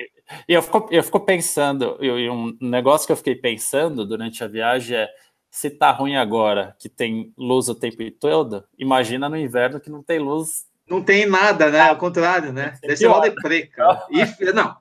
[0.48, 4.48] e eu fico, eu fico pensando, e um negócio que eu fiquei pensando durante a
[4.48, 5.10] viagem é
[5.52, 10.04] se tá ruim agora, que tem luz o tempo todo, imagina no inverno que não
[10.04, 10.69] tem luz.
[10.90, 11.82] Não tem nada, né?
[11.82, 12.78] Ao contrário, né?
[12.82, 14.06] Deve ser mal deprê, cara.
[14.10, 14.76] E, não,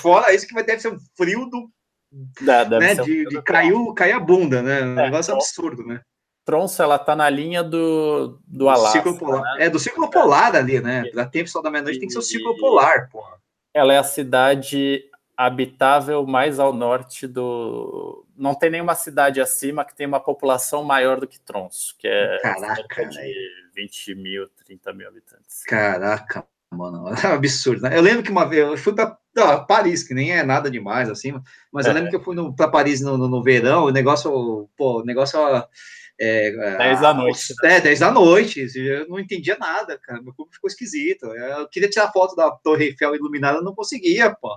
[0.00, 1.70] fora isso que vai ter ser um frio do.
[2.40, 2.96] Dá, né?
[2.96, 4.82] de, de caiu, cair a bunda, né?
[4.82, 6.00] Um é, negócio absurdo, né?
[6.44, 9.00] Tronça, ela tá na linha do, do Alasca.
[9.14, 9.42] Polar.
[9.54, 9.66] Né?
[9.66, 11.04] É, do ciclo polar ali, né?
[11.12, 13.38] Pra tempo sol da meia-noite tem que ser o ciclo polar, porra.
[13.72, 15.04] Ela é a cidade
[15.36, 18.26] habitável mais ao norte do.
[18.36, 22.38] Não tem nenhuma cidade acima que tem uma população maior do que Tronço, que é
[22.42, 23.20] Caraca, de
[23.74, 25.62] 20 mil, 30 mil habitantes.
[25.64, 27.82] Caraca, mano, é um absurdo.
[27.82, 27.96] Né?
[27.96, 29.16] Eu lembro que uma vez eu fui para
[29.66, 31.32] Paris, que nem é nada demais assim,
[31.72, 31.90] mas é.
[31.90, 35.04] eu lembro que eu fui para Paris no, no, no, verão, o negócio, pô, o
[35.04, 35.38] negócio
[36.22, 37.54] é, 10 da noite.
[37.62, 37.76] Né?
[37.76, 38.66] É, 10 da noite.
[38.76, 40.20] Eu não entendia nada, cara.
[40.20, 41.24] Meu corpo ficou esquisito.
[41.24, 44.54] Eu queria tirar foto da Torre Eiffel iluminada, não conseguia, pô.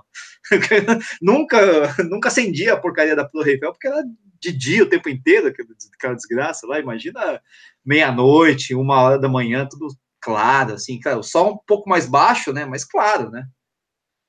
[1.22, 1.58] nunca,
[2.04, 4.04] nunca acendia a porcaria da Torre Eiffel, porque era
[4.38, 5.50] de dia o tempo inteiro,
[5.94, 6.78] aquela desgraça lá.
[6.78, 7.40] Imagina
[7.82, 9.88] meia-noite, uma hora da manhã, tudo
[10.20, 11.18] claro, assim, cara.
[11.18, 12.66] O sol um pouco mais baixo, né?
[12.66, 13.46] Mas claro, né?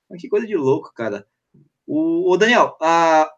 [0.10, 1.28] Mas que coisa de louco, cara.
[1.86, 3.30] O, o Daniel, a,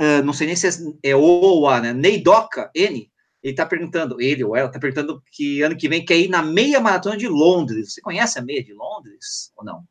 [0.00, 1.92] Uh, não sei nem se é, é O ou A, né?
[1.92, 3.09] Neidoca, N,
[3.42, 6.42] ele tá perguntando, ele ou ela, tá perguntando que ano que vem quer ir na
[6.42, 7.94] meia maratona de Londres.
[7.94, 9.84] Você conhece a meia de Londres ou não?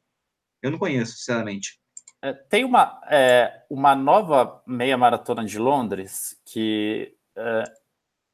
[0.61, 1.79] Eu não conheço, sinceramente.
[2.21, 7.63] É, tem uma, é, uma nova meia maratona de Londres que é,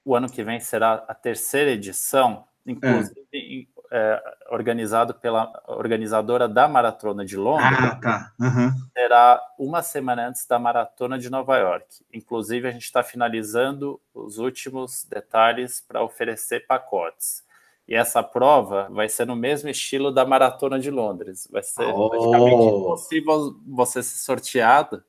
[0.03, 7.23] o ano que vem será a terceira edição, inclusive é, organizado pela organizadora da Maratona
[7.23, 8.31] de Londres, ah, tá.
[8.37, 8.69] uhum.
[8.91, 12.03] será uma semana antes da Maratona de Nova York.
[12.13, 17.41] Inclusive, a gente está finalizando os últimos detalhes para oferecer pacotes.
[17.87, 21.47] E essa prova vai ser no mesmo estilo da Maratona de Londres.
[21.49, 22.09] Vai ser oh.
[22.09, 25.01] praticamente impossível você ser sorteado.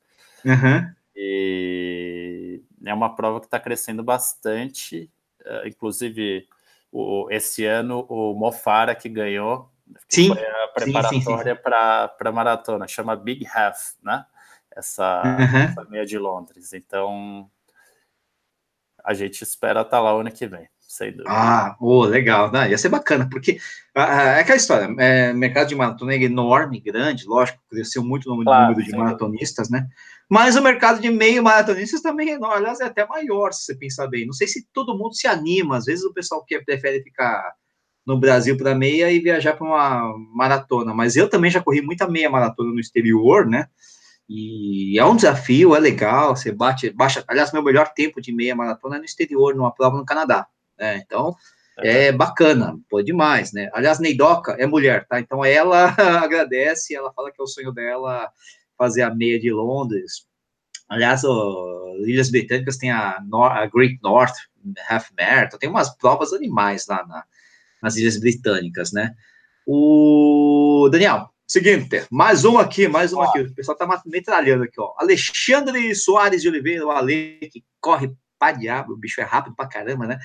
[0.44, 0.88] Uhum.
[1.16, 5.10] E é uma prova que está crescendo bastante.
[5.40, 6.46] Uh, inclusive,
[6.90, 9.70] o, esse ano o Mofara que ganhou
[10.08, 14.24] sim, foi a preparatória para a maratona, chama Big Half, né?
[14.70, 15.58] Essa, uhum.
[15.58, 16.72] essa meia de Londres.
[16.72, 17.50] Então
[19.02, 20.68] a gente espera estar tá lá ano que vem.
[20.96, 21.28] Sem dúvida.
[21.28, 22.50] Ah, oh, legal.
[22.50, 23.58] Não, ia ser bacana, porque
[23.94, 28.70] é aquela história, é, mercado de maratona é enorme, grande, lógico, cresceu muito o claro,
[28.70, 29.86] número de maratonistas, né?
[30.26, 34.06] Mas o mercado de meio maratonistas também é, aliás, é até maior, se você pensar
[34.06, 34.24] bem.
[34.24, 37.52] Não sei se todo mundo se anima, às vezes o pessoal que prefere ficar
[38.06, 42.08] no Brasil para meia e viajar para uma maratona, mas eu também já corri muita
[42.08, 43.66] meia maratona no exterior, né?
[44.26, 48.56] E é um desafio, é legal, você bate, baixa, aliás, meu melhor tempo de meia
[48.56, 50.46] maratona é no exterior, numa prova no Canadá,
[50.78, 51.02] né?
[51.04, 51.34] Então,
[51.78, 53.68] é, é bacana, pô, demais, né?
[53.72, 55.20] Aliás, Neidoca é mulher, tá?
[55.20, 58.30] Então ela agradece, ela fala que é o sonho dela
[58.78, 60.26] fazer a meia de Londres.
[60.88, 64.34] Aliás, o Ilhas Britânicas tem a, Nor a Great North
[64.88, 67.24] Half Marathon, tem umas provas animais lá na,
[67.82, 69.14] nas Ilhas Britânicas, né?
[69.66, 73.40] O Daniel, seguinte, mais um aqui, mais um aqui.
[73.40, 74.94] O pessoal tá metralhando aqui, ó.
[74.96, 79.68] Alexandre Soares de Oliveira, o Ale, que corre pra diabo, o bicho é rápido pra
[79.68, 80.18] caramba, né?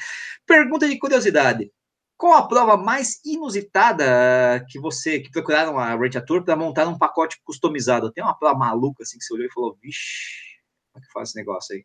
[0.45, 1.71] Pergunta de curiosidade.
[2.17, 6.97] Qual a prova mais inusitada que você, que procuraram a Ranger Tour para montar um
[6.97, 8.11] pacote customizado?
[8.11, 11.29] Tem uma prova maluca assim que você olhou e falou, vixe, como é que faz
[11.29, 11.83] esse negócio aí?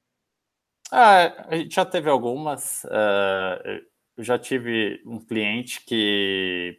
[0.92, 2.84] Ah, a gente já teve algumas.
[2.84, 3.82] Uh,
[4.16, 6.78] eu já tive um cliente que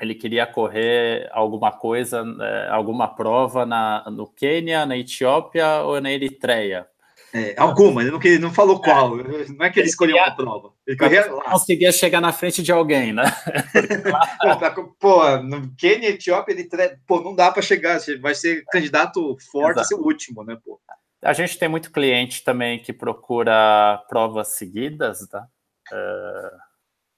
[0.00, 6.10] ele queria correr alguma coisa, uh, alguma prova na, no Quênia, na Etiópia ou na
[6.10, 6.86] Eritreia.
[7.34, 9.16] É, alguma, ele não, ele não falou qual.
[9.16, 10.72] Não é que ele, escolheu uma prova.
[10.86, 11.50] Ele lá.
[11.50, 13.24] Conseguia chegar na frente de alguém, né?
[14.98, 16.68] pô, no Quênia, Etiópia, ele
[17.06, 17.98] pô, não dá para chegar.
[18.20, 19.88] Vai ser candidato forte, Exato.
[19.88, 20.56] ser o último, né?
[20.64, 20.80] Pô.
[21.22, 25.46] A gente tem muito cliente também que procura provas seguidas, tá?
[25.92, 26.56] Uh,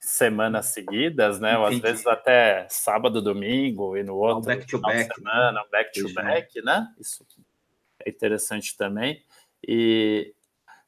[0.00, 1.58] semanas seguidas, né?
[1.58, 4.46] Ou às vezes até sábado, domingo e no outro.
[4.46, 5.14] back to back.
[5.14, 5.62] Semana, né?
[5.70, 6.88] back to back, né?
[6.98, 7.24] Isso
[8.04, 9.22] é interessante também.
[9.66, 10.34] E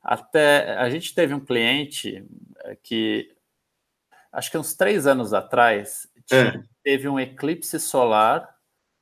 [0.03, 2.25] até a gente teve um cliente
[2.65, 3.35] eh, que
[4.33, 6.61] acho que uns três anos atrás é.
[6.83, 8.49] teve um eclipse solar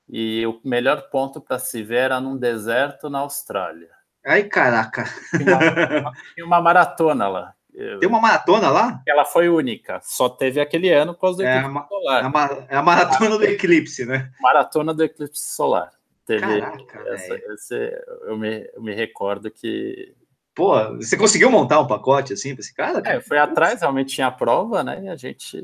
[0.09, 3.91] e o melhor ponto para se ver era num deserto na Austrália.
[4.27, 5.05] Ai, caraca!
[5.37, 6.13] Tinha uma,
[6.47, 7.55] uma maratona lá.
[8.01, 9.01] Tem uma maratona lá?
[9.07, 12.23] Ela foi única, só teve aquele ano por causa do é eclipse a, solar.
[12.23, 14.33] É a, é a maratona do eclipse, né?
[14.41, 15.93] Maratona do eclipse solar.
[16.29, 20.15] Teve Caraca, essa, esse, eu, me, eu me recordo que.
[20.55, 23.03] Pô, você conseguiu montar um pacote assim para esse cara?
[23.07, 25.05] É, foi atrás, realmente tinha a prova, né?
[25.05, 25.59] E a gente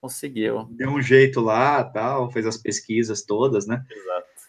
[0.00, 0.66] conseguiu.
[0.70, 3.84] Deu um jeito lá, tal, fez as pesquisas todas, né?
[3.90, 4.30] Exato.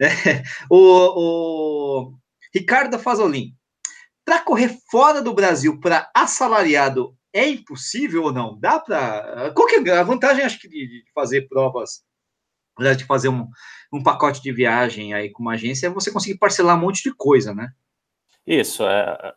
[0.00, 0.78] É, o,
[2.08, 2.14] o
[2.52, 3.54] Ricardo Fazolin.
[4.24, 8.58] Para correr fora do Brasil para assalariado é impossível ou não?
[8.58, 9.52] Dá para.
[9.54, 12.02] Qual que é a vantagem, acho que, de fazer provas,
[12.78, 13.48] de fazer um,
[13.92, 17.14] um pacote de viagem aí com uma agência é você conseguir parcelar um monte de
[17.14, 17.72] coisa, né?
[18.46, 19.34] Isso, é.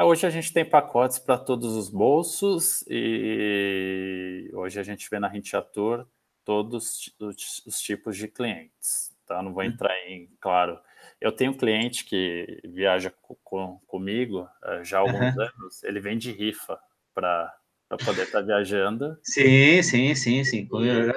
[0.00, 5.30] Hoje a gente tem pacotes para todos os bolsos e hoje a gente vê na
[5.72, 6.06] Tour
[6.44, 9.14] todos os, os tipos de clientes.
[9.26, 9.42] Tá?
[9.42, 9.70] Não vou uhum.
[9.70, 10.78] entrar em, claro.
[11.20, 15.42] Eu tenho um cliente que viaja com, comigo uh, já há alguns uhum.
[15.42, 16.78] anos, ele vende rifa
[17.14, 17.52] para
[18.04, 19.18] poder estar tá viajando.
[19.22, 20.68] Sim, sim, sim, sim.
[20.72, 21.12] E,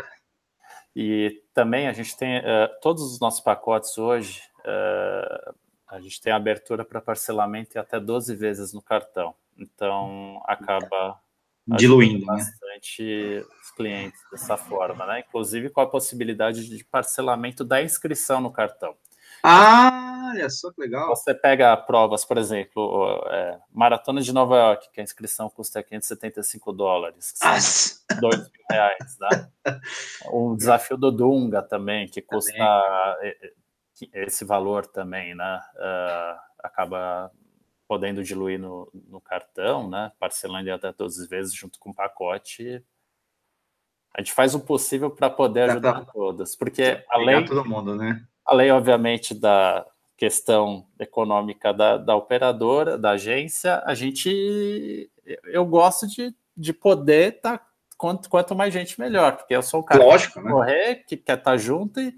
[1.01, 5.55] e também a gente tem uh, todos os nossos pacotes hoje, uh,
[5.87, 9.33] a gente tem abertura para parcelamento e até 12 vezes no cartão.
[9.57, 11.17] Então acaba
[11.65, 12.33] diluindo né?
[12.33, 13.45] bastante né?
[13.63, 15.23] os clientes dessa forma, né?
[15.25, 18.93] Inclusive com a possibilidade de parcelamento da inscrição no cartão.
[19.41, 21.09] Ah, olha só que legal.
[21.09, 26.71] Você pega provas, por exemplo, é, Maratona de Nova York, que a inscrição custa 575
[26.71, 29.51] dólares, que são 2 mil reais, né?
[30.31, 33.35] O desafio do Dunga também, que custa também.
[34.13, 35.59] esse valor também, né?
[35.75, 37.31] Uh, acaba
[37.87, 40.11] podendo diluir no, no, cartão, né?
[40.19, 42.85] Parcelando até 12 vezes junto com o pacote.
[44.15, 48.23] A gente faz o possível para poder ajudar pra, todas, porque além todo mundo, né?
[48.45, 49.85] Além, obviamente, da
[50.19, 55.09] questão econômica da, da operadora, da agência, a gente.
[55.45, 57.57] Eu gosto de, de poder estar.
[57.57, 57.65] Tá,
[57.97, 60.51] quanto, quanto mais gente, melhor, porque eu sou um cara Lógico, que quer né?
[60.51, 62.13] correr, que quer estar tá junto e,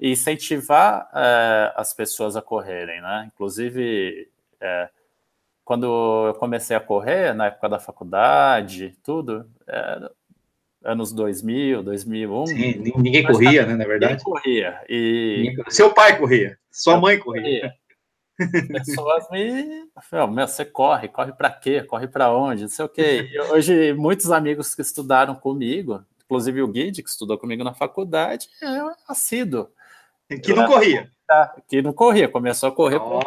[0.00, 3.28] e incentivar é, as pessoas a correrem, né?
[3.32, 4.88] Inclusive, é,
[5.62, 10.10] quando eu comecei a correr, na época da faculdade, tudo, é,
[10.84, 12.46] anos 2000, 2001.
[12.46, 14.12] Sim, ninguém corria, né, na verdade.
[14.14, 14.80] Ninguém corria.
[14.88, 15.54] E...
[15.68, 17.72] Seu pai corria, sua mãe corria.
[18.68, 19.88] Pessoas me.
[20.32, 21.82] Meu, você corre, corre para quê?
[21.82, 22.62] Corre para onde?
[22.62, 23.28] Não sei o quê.
[23.32, 28.48] E hoje, muitos amigos que estudaram comigo, inclusive o Guide, que estudou comigo na faculdade,
[28.62, 29.68] é assíduo.
[30.42, 31.10] Que não corria.
[31.68, 33.00] Que não corria, começou a correr.
[33.00, 33.20] Oh.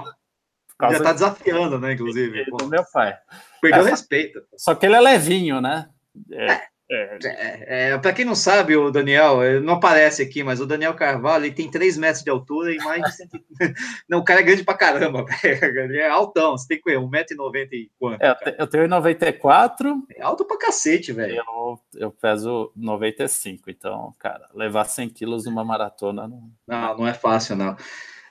[0.80, 2.46] Já está desafiando, né, inclusive.
[2.46, 3.18] Do meu pai.
[3.62, 4.44] Perdeu é, respeito.
[4.58, 5.90] Só que ele é levinho, né?
[6.32, 6.62] É.
[6.90, 10.94] É, é, é para quem não sabe, o Daniel, não aparece aqui, mas o Daniel
[10.94, 13.30] Carvalho ele tem 3 metros de altura e mais de 100...
[14.08, 17.92] Não, o cara é grande pra caramba, ele é altão, você tem que 1,90m e
[18.00, 18.22] quanto?
[18.22, 20.04] É, eu tenho 94.
[20.16, 21.36] É alto pra cacete, velho.
[21.36, 26.50] Eu, eu peso 95, então, cara, levar 100 quilos numa maratona não.
[26.66, 27.76] Não, não é fácil, não.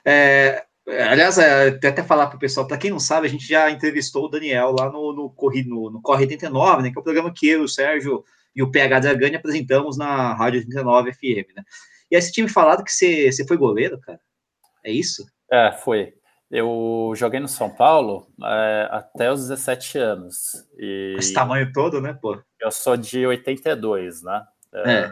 [0.03, 3.69] É, Aliás, é, até falar para o pessoal, para quem não sabe, a gente já
[3.69, 7.03] entrevistou o Daniel lá no, no, Corre, no, no Corre 89, né, que é o
[7.03, 8.23] programa que eu, o Sérgio
[8.57, 11.63] e o PH Dragani apresentamos na Rádio 39 FM, né?
[12.09, 14.19] E aí você tinha me falado que você, você foi goleiro, cara?
[14.83, 15.23] É isso?
[15.51, 16.15] É, foi.
[16.49, 20.65] Eu joguei no São Paulo é, até os 17 anos.
[20.75, 22.41] E Esse tamanho todo, né, pô?
[22.59, 24.43] Eu sou de 82, né?
[24.73, 24.91] É.
[24.91, 25.11] é.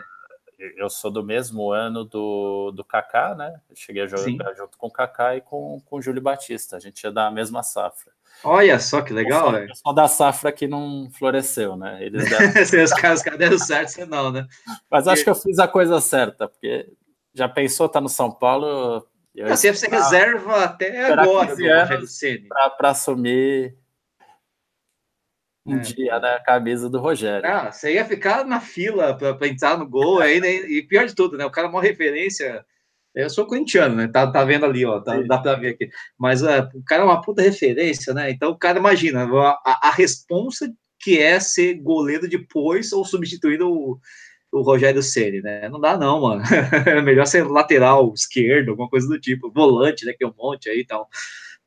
[0.78, 3.62] Eu sou do mesmo ano do, do Kaká, né?
[3.70, 4.38] Eu cheguei a jogar Sim.
[4.58, 6.78] junto com o Kaká e com, com o Júlio Batista.
[6.78, 8.14] A gente é da mesma safra.
[8.43, 9.73] Olha só que legal, velho.
[9.75, 12.03] Só, da safra que não floresceu, né?
[12.03, 12.47] Eles deram...
[12.83, 14.47] os caras deram certo, você não, né?
[14.89, 16.88] Mas acho que eu fiz a coisa certa, porque
[17.33, 19.05] já pensou, tá no São Paulo.
[19.33, 21.55] Eu você, você reserva até agora
[22.77, 23.75] para assumir
[25.65, 25.79] um é.
[25.79, 27.49] dia né, a camisa do Rogério.
[27.49, 30.49] Ah, você ia ficar na fila para entrar no gol aí, né?
[30.49, 31.45] E pior de tudo, né?
[31.45, 32.63] O cara é uma referência
[33.16, 34.07] eu sou corintiano, né?
[34.07, 34.99] Tá, tá vendo ali, ó.
[34.99, 35.89] Tá, dá para ver aqui.
[36.18, 38.30] Mas uh, o cara é uma puta referência, né?
[38.30, 43.99] Então o cara imagina a, a responsa que é ser goleiro depois ou substituir o,
[44.51, 45.70] o Rogério Ceni, né?
[45.70, 46.43] Não dá não, mano.
[46.86, 50.13] É melhor ser lateral esquerdo, alguma coisa do tipo, volante, né?
[50.13, 51.05] Que é um monte aí, então,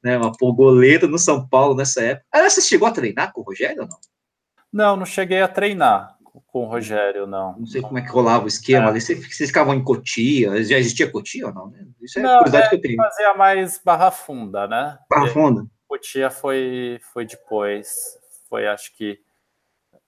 [0.02, 0.18] né?
[0.18, 2.26] Uma pô, goleiro no São Paulo nessa época.
[2.32, 3.98] Ah, você chegou a treinar com o Rogério ou não?
[4.70, 7.58] Não, não cheguei a treinar com o Rogério, não.
[7.58, 8.88] Não sei como é que rolava o esquema é.
[8.90, 9.00] ali.
[9.00, 10.62] Vocês, vocês ficavam em Cotia?
[10.62, 11.70] Já existia Cotia ou não?
[11.70, 11.86] Né?
[12.00, 12.96] Isso é não, curiosidade é, que eu tenho.
[12.96, 14.98] fazia mais Barra Funda, né?
[15.10, 15.66] Barra Funda?
[15.86, 17.88] Cotia foi, foi depois.
[18.48, 19.20] Foi, acho que,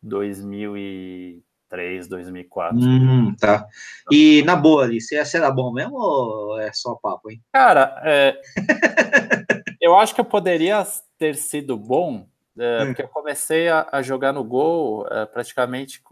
[0.03, 2.79] 2003, 2004.
[2.79, 3.67] Hum, tá.
[4.11, 7.43] E, na boa ali, você era bom mesmo ou é só papo, hein?
[7.53, 8.41] Cara, é...
[9.81, 10.87] eu acho que eu poderia
[11.19, 12.27] ter sido bom
[12.61, 12.87] é, hum.
[12.89, 16.03] Porque eu comecei a, a jogar no gol é, praticamente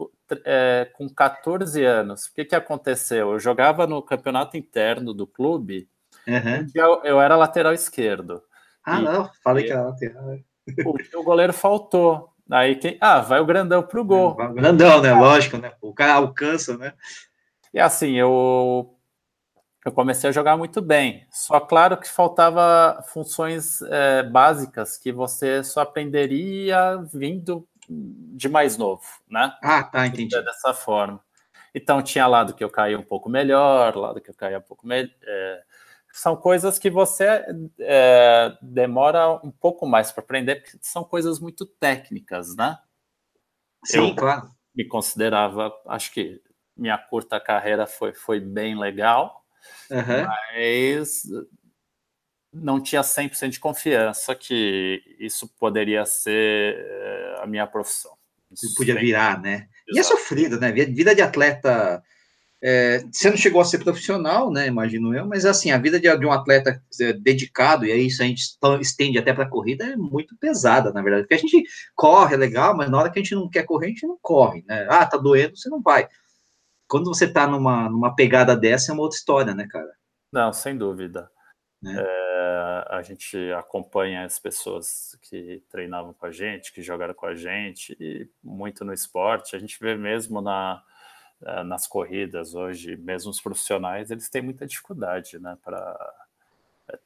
[0.43, 2.25] é, com 14 anos.
[2.25, 3.33] O que, que aconteceu?
[3.33, 5.87] Eu jogava no campeonato interno do clube,
[6.27, 6.65] uhum.
[6.73, 8.41] eu, eu, era lateral esquerdo.
[8.83, 10.39] Ah, e, não, falei que era lateral.
[10.85, 12.33] O, o goleiro faltou.
[12.49, 12.97] Aí quem.
[12.99, 14.31] Ah, vai o grandão pro gol.
[14.31, 15.13] O grandão, né?
[15.13, 15.73] Lógico, né?
[15.79, 16.93] O cara alcança, né?
[17.71, 18.98] E assim, eu
[19.85, 21.25] Eu comecei a jogar muito bem.
[21.31, 29.03] Só claro que faltava funções é, básicas que você só aprenderia vindo de mais novo,
[29.29, 29.53] né?
[29.63, 30.35] Ah, tá, entendi.
[30.43, 31.21] Dessa forma.
[31.73, 34.85] Então tinha lado que eu caía um pouco melhor, lado que eu caía um pouco
[34.85, 35.11] melhor.
[35.23, 35.63] É,
[36.11, 37.45] são coisas que você
[37.79, 42.77] é, demora um pouco mais para aprender, porque são coisas muito técnicas, né?
[43.85, 44.49] Sim, eu claro.
[44.75, 46.41] Me considerava, acho que
[46.75, 49.38] minha curta carreira foi, foi bem legal,
[49.91, 50.27] uhum.
[50.53, 51.23] mas
[52.51, 58.11] não tinha 100% de confiança que isso poderia ser eh, a minha profissão.
[58.51, 59.67] Isso podia virar, né?
[59.87, 59.95] Exato.
[59.95, 60.71] E é sofrido, né?
[60.71, 62.01] Vida de atleta.
[62.61, 64.67] É, você não chegou a ser profissional, né?
[64.67, 68.21] Imagino eu, mas assim, a vida de, de um atleta é, dedicado, e aí isso
[68.21, 68.43] a gente
[68.81, 71.23] estende até para a corrida, é muito pesada, na verdade.
[71.23, 71.63] Porque a gente
[71.95, 74.17] corre, é legal, mas na hora que a gente não quer correr, a gente não
[74.21, 74.87] corre, né?
[74.89, 76.07] Ah, tá doendo, você não vai
[76.89, 79.91] quando você está numa, numa pegada dessa, é uma outra história, né, cara?
[80.31, 81.29] Não, sem dúvida.
[81.81, 81.95] Né?
[81.97, 87.35] É, a gente acompanha as pessoas que treinavam com a gente, que jogaram com a
[87.35, 89.55] gente, e muito no esporte.
[89.55, 90.83] A gente vê mesmo na,
[91.43, 96.13] é, nas corridas hoje, mesmo os profissionais, eles têm muita dificuldade, né, para
[96.91, 96.97] é,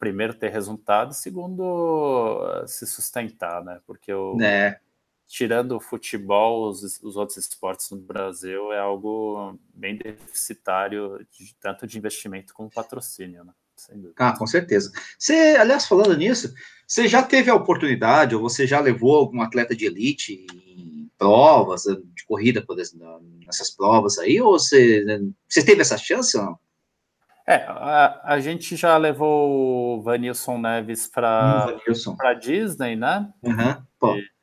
[0.00, 4.80] primeiro ter resultado, segundo se sustentar, né, porque o, é
[5.28, 11.86] tirando o futebol, os, os, outros esportes no Brasil é algo bem deficitário, de, tanto
[11.86, 13.52] de investimento como patrocínio, né?
[14.16, 14.90] Ah, com certeza.
[15.16, 16.52] Você, aliás, falando nisso,
[16.84, 21.82] você já teve a oportunidade, ou você já levou algum atleta de elite em provas,
[21.82, 25.04] de corrida, por exemplo, nessas provas aí, ou você,
[25.48, 26.58] você teve essa chance ou não?
[27.46, 33.32] É, a, a gente já levou o Vanilson Neves para hum, Disney, né?
[33.42, 34.37] Uhum, e,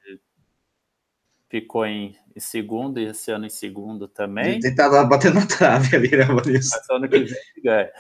[1.50, 4.56] ficou em, segundo e esse ano em segundo também.
[4.56, 6.78] Ele tá batendo na trave ali, né, Maurício?
[6.78, 7.38] Mas ano que vem,
[7.68, 7.92] é,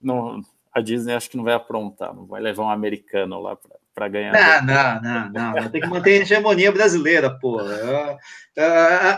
[0.00, 0.40] não,
[0.72, 3.56] a Disney acho que não vai aprontar, não vai levar um americano lá
[3.94, 4.32] para ganhar.
[4.32, 7.60] Não, não, não, não, tem que manter a hegemonia brasileira, pô.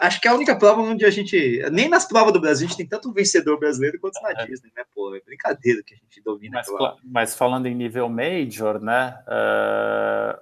[0.02, 2.68] acho que é a única prova onde a gente, nem nas provas do Brasil, a
[2.68, 4.46] gente tem tanto vencedor brasileiro quanto na é.
[4.46, 5.14] Disney, né, pô?
[5.14, 6.62] É brincadeira que a gente domina.
[6.68, 9.18] Mas, mas falando em nível major, né?
[9.26, 10.38] Uh,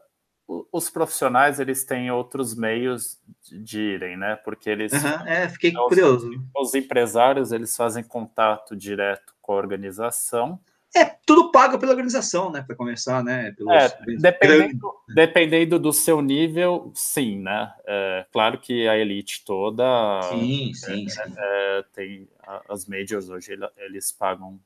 [0.47, 3.19] os profissionais eles têm outros meios
[3.51, 4.37] de irem, né?
[4.37, 6.31] Porque eles uhum, é, fiquei os, curioso.
[6.57, 10.61] Os empresários eles fazem contato direto com a organização.
[10.95, 12.63] É tudo pago pela organização, né?
[12.63, 13.51] Para começar, né?
[13.53, 17.73] Pelos, é, dependendo, dependendo do seu nível, sim, né?
[17.87, 19.83] É, claro que a elite toda
[20.31, 21.35] sim, sim, é, sim.
[21.37, 22.29] É, tem
[22.69, 24.61] as majors hoje eles pagam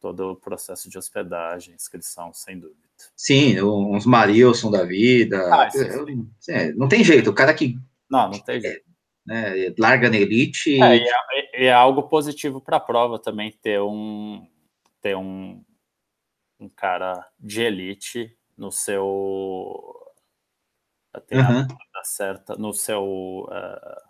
[0.00, 2.88] todo o processo de hospedagem, inscrição, sem dúvida.
[3.16, 5.38] Sim, uns Marilson da vida.
[5.52, 5.68] Ah,
[6.48, 7.78] é, não tem jeito, o cara que.
[8.10, 8.88] Não, não tem jeito.
[9.26, 10.82] Né, larga na elite.
[10.82, 14.46] É, e é, é algo positivo para a prova também ter um
[15.00, 15.62] ter um,
[16.58, 19.94] um cara de elite no seu
[21.30, 21.66] uhum.
[22.02, 24.07] certa no seu uh,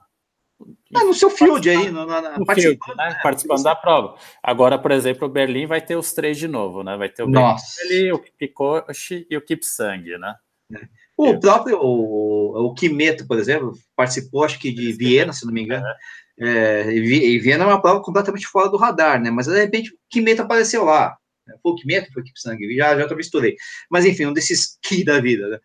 [0.95, 3.09] ah, no seu field aí, na, no participando, field, né?
[3.11, 3.21] né?
[3.23, 4.17] participando da prova.
[4.43, 6.97] Agora, por exemplo, o Berlim vai ter os três de novo, né?
[6.97, 10.35] Vai ter o Berlim, o Kipikoshi e o Kipsang, né?
[10.75, 10.89] É.
[11.17, 11.41] O Eu...
[11.41, 15.87] próprio o, o Kimeto, por exemplo, participou, acho que de Viena, se não me engano.
[15.87, 15.95] É.
[16.41, 19.31] É, e Viena é uma prova completamente fora do radar, né?
[19.31, 21.17] Mas de repente o Kimeto apareceu lá.
[21.63, 23.57] Foi o Kimeto, foi o Kipsang, já, já misturei.
[23.91, 25.59] Mas enfim, um desses Ki da vida, né?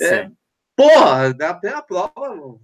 [0.00, 0.30] É,
[0.74, 2.58] porra, primeira prova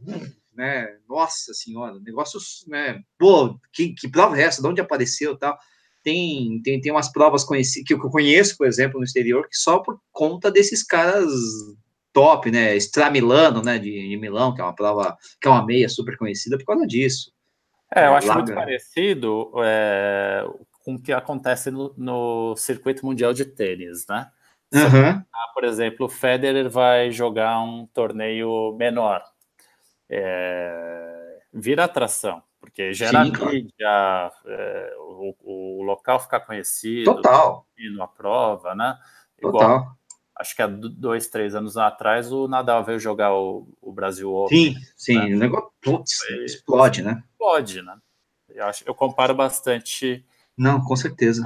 [0.61, 0.94] né?
[1.08, 3.00] Nossa senhora, negócios, né?
[3.18, 4.61] Pô, que, que prova é essa?
[4.61, 5.58] De onde apareceu tal?
[6.04, 9.78] Tem, tem, tem umas provas conheci, que eu conheço, por exemplo, no exterior, que só
[9.78, 11.30] por conta desses caras
[12.12, 12.76] top, né?
[12.76, 13.78] Extra Milano, né?
[13.78, 16.86] De, de Milão, que é uma prova, que é uma meia super conhecida por causa
[16.86, 17.32] disso.
[17.94, 18.40] É, eu acho Laga.
[18.40, 20.46] muito parecido é,
[20.84, 24.28] com o que acontece no, no, circuito mundial de tênis, né?
[24.72, 25.22] Uhum.
[25.54, 29.20] Por exemplo, o Federer vai jogar um torneio menor,
[30.11, 37.64] é, vira atração, porque gera Sim, mídia, é, o, o, local ficar conhecido, Total.
[37.96, 38.98] na prova, né?
[39.38, 39.96] Igual, Total.
[40.36, 44.74] Acho que há dois, três anos atrás o Nadal veio jogar o, o Brasil Open.
[44.74, 45.36] Sim, sim, né?
[45.36, 47.22] o negócio putz, explode, né?
[47.30, 47.98] Explode, né?
[48.48, 50.24] Eu, acho, eu comparo bastante.
[50.56, 51.42] Não, com certeza.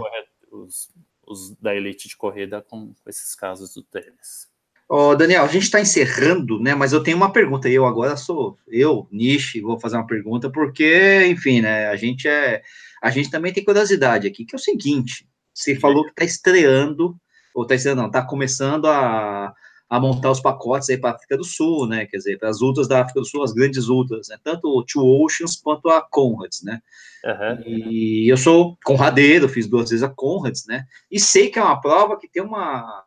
[0.51, 0.91] Os,
[1.27, 4.49] os da elite de corrida com, com esses casos do tênis.
[4.89, 6.75] Ó, Daniel, a gente está encerrando, né?
[6.75, 7.69] Mas eu tenho uma pergunta.
[7.69, 11.89] Eu agora sou eu, Nishi, vou fazer uma pergunta porque, enfim, né?
[11.89, 12.63] A gente é,
[13.03, 17.17] a gente também tem curiosidade aqui, que é o seguinte: você falou que está estreando
[17.55, 18.09] ou está estreando, não?
[18.09, 19.55] Está começando a,
[19.89, 22.07] a montar os pacotes aí para a África do Sul, né?
[22.07, 24.37] Quer dizer, para as ultras da África do Sul, as grandes ultras, né?
[24.43, 26.81] Tanto o Two Oceans quanto a Conrads, né?
[27.25, 27.63] Uhum.
[27.67, 30.85] E eu sou conradeiro, fiz duas vezes a Conrads, né?
[31.11, 33.05] E sei que é uma prova que tem uma,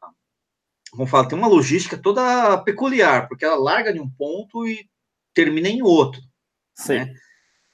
[0.93, 4.87] vamos falar, tem uma logística toda peculiar, porque ela larga de um ponto e
[5.33, 6.21] termina em outro.
[6.75, 6.99] Sim.
[6.99, 7.13] Né?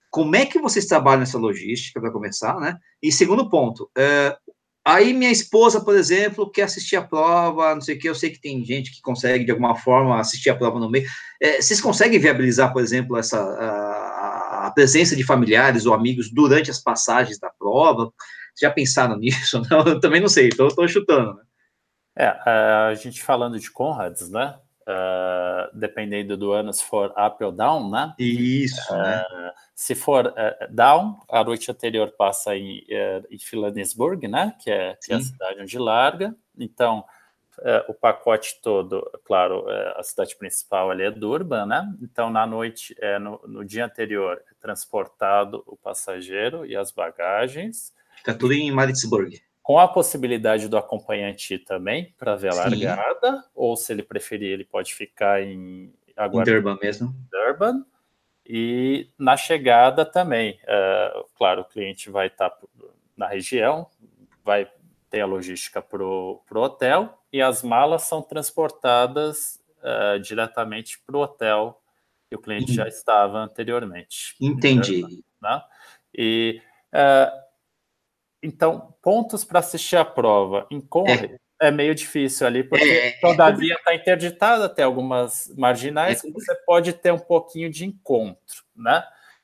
[0.09, 2.77] Como é que vocês trabalham nessa logística, para começar, né?
[3.01, 4.37] E segundo ponto, é,
[4.85, 8.31] Aí minha esposa, por exemplo, quer assistir a prova, não sei o que, eu sei
[8.31, 11.07] que tem gente que consegue, de alguma forma, assistir a prova no meio.
[11.41, 16.69] É, vocês conseguem viabilizar, por exemplo, essa, a, a, presença de familiares ou amigos durante
[16.69, 18.11] as passagens da prova?
[18.59, 19.61] Já pensaram nisso?
[19.71, 21.33] Não, eu também não sei, estou chutando.
[21.33, 21.43] Né?
[22.15, 24.57] É, a gente falando de Conrads, né?
[24.85, 28.13] Uh, dependendo do ano, se for up ou down, né?
[28.19, 29.23] Isso, uh, né?
[29.73, 32.85] Se for uh, down, a noite anterior passa em,
[33.31, 34.53] em Philadelphia, né?
[34.61, 36.35] Que é, que é, a cidade onde larga.
[36.57, 37.03] Então,
[37.87, 41.87] o pacote todo, claro, a cidade principal ali é Durban, né?
[42.01, 47.93] Então, na noite, no, no dia anterior, é transportado o passageiro e as bagagens.
[48.17, 53.37] Fica tudo em Maritzburg com a possibilidade do acompanhante ir também para ver a largada,
[53.37, 53.43] Sim.
[53.55, 57.15] ou se ele preferir, ele pode ficar em, agora, em Durban mesmo.
[57.31, 57.85] Durban.
[58.45, 62.67] E na chegada também, uh, claro, o cliente vai estar tá
[63.15, 63.87] na região,
[64.43, 64.69] vai
[65.09, 71.21] ter a logística para o hotel e as malas são transportadas uh, diretamente para o
[71.21, 71.81] hotel
[72.27, 74.35] que o cliente já estava anteriormente.
[74.41, 75.23] Entendi.
[75.41, 75.61] Né?
[76.13, 76.61] E
[76.93, 77.42] uh,
[78.43, 81.67] então, pontos para assistir a prova em Conrads é.
[81.67, 81.71] é.
[81.71, 87.13] meio difícil ali, porque é, todavia está interditada até algumas marginais que você pode ter
[87.13, 89.03] um pouquinho de encontro, né?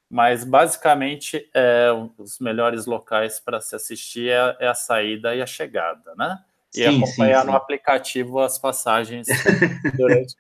[0.10, 1.88] Mas basicamente é,
[2.18, 6.38] os melhores locais para se assistir é, é, a saída e a chegada, né?
[6.76, 7.52] E sim, acompanhar sim, sim.
[7.52, 9.28] no aplicativo as passagens
[9.96, 10.36] durante.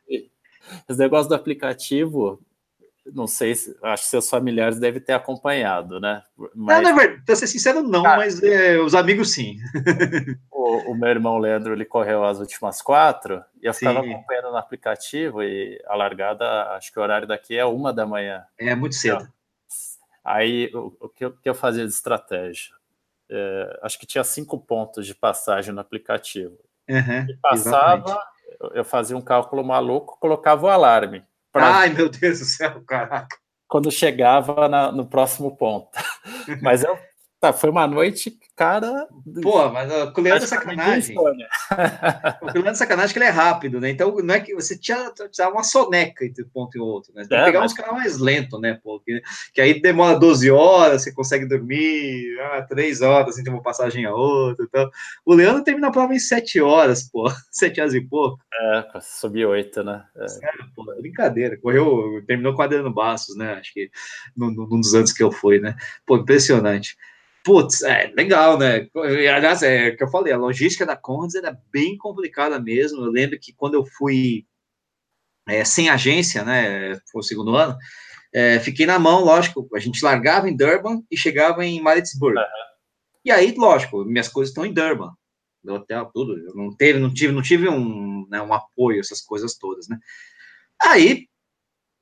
[0.87, 2.39] Os negócios do aplicativo,
[3.13, 6.23] não sei se acho que seus familiares devem ter acompanhado, né?
[6.55, 6.83] Mas...
[6.83, 9.57] Não, verdade, pra ser sincero, não, Cara, mas é, os amigos sim.
[10.51, 14.11] o, o, meu irmão Leandro ele correu as últimas quatro e eu ficava sim.
[14.11, 16.45] acompanhando no aplicativo e a largada,
[16.75, 18.43] acho que o horário daqui é uma da manhã.
[18.57, 19.21] É muito cedo.
[19.21, 19.33] Então,
[20.23, 22.73] aí o, o, que eu, que eu fazia de estratégia?
[23.29, 26.57] É, acho que tinha cinco pontos de passagem no aplicativo.
[26.89, 28.19] Uhum, e passava,
[28.73, 31.23] eu fazia um cálculo maluco, colocava o alarme.
[31.63, 33.37] Ai, meu Deus do céu, caraca.
[33.67, 35.89] Quando chegava na, no próximo ponto.
[36.61, 36.97] Mas eu,
[37.39, 39.07] tá, foi uma noite, cara.
[39.41, 41.15] Pô, mas o Leandro é sacanagem.
[42.41, 43.89] o Leandro é sacanagem que ele é rápido, né?
[43.89, 47.23] Então não é que você tinha, tinha uma soneca entre um ponto e outro, né?
[47.23, 47.71] Você tem é, pegar mas...
[47.71, 48.79] uns caras mais lentos, né?
[48.83, 49.21] Pô, que,
[49.53, 54.13] que, aí demora 12 horas, você consegue dormir, ah, 3 horas entre uma passagem a
[54.13, 54.65] outra.
[54.65, 54.89] Então.
[55.25, 57.29] O Leandro termina a prova em 7 horas, pô.
[57.51, 58.39] 7 horas e pouco.
[58.51, 60.03] É, subiu oito, né?
[60.17, 60.25] É.
[60.47, 61.57] É, pô, brincadeira.
[61.57, 63.53] Correu, terminou com Adriano Bastos, né?
[63.53, 63.89] Acho que
[64.35, 65.75] num, num dos anos que eu fui, né?
[66.05, 66.97] Pô, impressionante.
[67.49, 68.87] Putz, é legal, né?
[68.95, 73.03] Aliás, é o que eu falei, a logística da Conrads era bem complicada mesmo.
[73.03, 74.45] Eu lembro que quando eu fui
[75.47, 77.01] é, sem agência, né?
[77.11, 77.75] Foi o segundo ano,
[78.31, 79.67] é, fiquei na mão, lógico.
[79.73, 82.37] A gente largava em Durban e chegava em Maritzburg.
[82.37, 82.45] Uhum.
[83.25, 85.11] E aí, lógico, minhas coisas estão em Durban
[85.63, 86.37] do hotel, tudo.
[86.37, 89.97] Eu não teve, não tive, não tive um, né, um apoio, essas coisas todas, né?
[90.79, 91.27] Aí,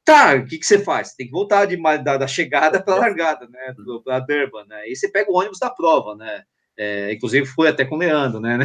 [0.08, 1.14] tá, o que, que você faz?
[1.14, 3.76] Tem que voltar de, da, da chegada para a largada, né?
[4.05, 4.78] Para Durban, né?
[4.78, 6.43] Aí você pega o ônibus da prova, né?
[6.78, 8.58] É, inclusive foi até com o Leandro, né?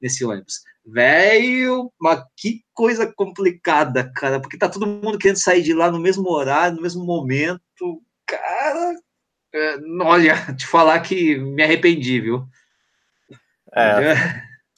[0.00, 0.60] Nesse ônibus.
[0.86, 5.98] Velho, mas que coisa complicada, cara, porque tá todo mundo querendo sair de lá no
[5.98, 8.00] mesmo horário, no mesmo momento.
[8.24, 8.94] Cara,
[9.52, 12.46] é, olha, te falar que me arrependi, viu?
[13.74, 14.14] É,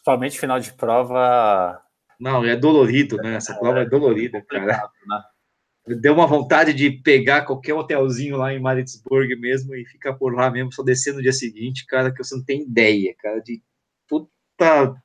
[0.03, 1.81] somente final de prova.
[2.19, 3.35] Não, é dolorido, né?
[3.35, 4.91] Essa prova é, é dolorida, cara.
[5.07, 5.23] Né?
[5.97, 10.51] Deu uma vontade de pegar qualquer hotelzinho lá em Maritzburg mesmo e ficar por lá
[10.51, 13.63] mesmo, só descer no dia seguinte, cara, que você não tem ideia, cara, de
[14.09, 14.31] puta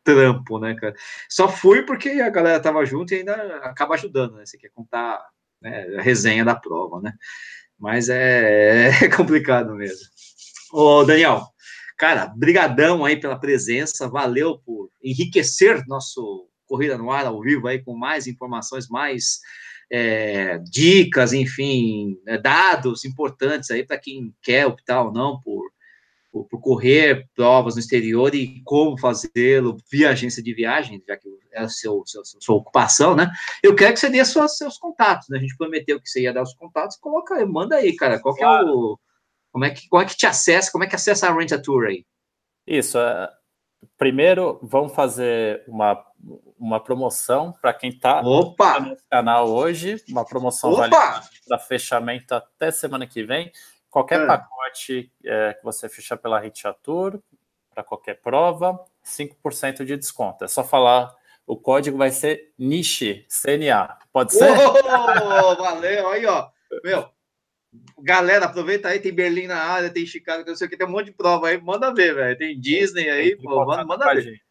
[0.03, 0.95] trampo, né, cara?
[1.29, 4.45] Só fui porque a galera tava junto e ainda acaba ajudando, né?
[4.45, 5.25] Você quer contar
[5.61, 7.13] né, a resenha da prova, né?
[7.79, 10.07] Mas é, é complicado mesmo.
[10.73, 11.43] Ô, Daniel,
[11.97, 17.81] Cara, brigadão aí pela presença, valeu por enriquecer nosso Corrida no Ar ao vivo aí
[17.81, 19.39] com mais informações, mais
[19.91, 25.69] é, dicas, enfim, é, dados importantes aí para quem quer optar ou não por,
[26.31, 31.29] por, por, correr provas no exterior e como fazê-lo via agência de viagem, já que
[31.51, 33.31] é a seu, seu, sua ocupação, né?
[33.63, 35.37] Eu quero que você dê suas, seus contatos, né?
[35.37, 38.35] A gente prometeu que você ia dar os contatos, coloca aí, manda aí, cara, qual
[38.35, 38.99] que é o
[39.55, 41.57] como é que, como é que te acessa, como é que acessa a Rent a
[41.57, 42.05] Tour aí?
[42.67, 43.29] Isso, uh,
[43.97, 46.03] primeiro, vamos fazer uma,
[46.57, 48.55] uma promoção para quem está no
[49.09, 53.51] canal hoje, uma promoção para fechamento até semana que vem.
[53.89, 54.25] Qualquer é.
[54.25, 57.21] pacote é, que você fechar pela Richatur,
[57.73, 60.43] para qualquer prova, 5% de desconto.
[60.43, 61.13] É só falar,
[61.45, 63.97] o código vai ser NISHE, CNA.
[64.11, 64.49] Pode ser?
[64.51, 66.49] Oh, valeu, aí ó.
[66.83, 67.09] Meu,
[67.99, 70.91] galera, aproveita aí, tem Berlim na área, tem Chicago, não sei o que, tem um
[70.91, 72.37] monte de prova aí, manda ver, velho.
[72.37, 74.21] Tem Disney aí, pô, manda, manda ver.
[74.21, 74.45] Gente.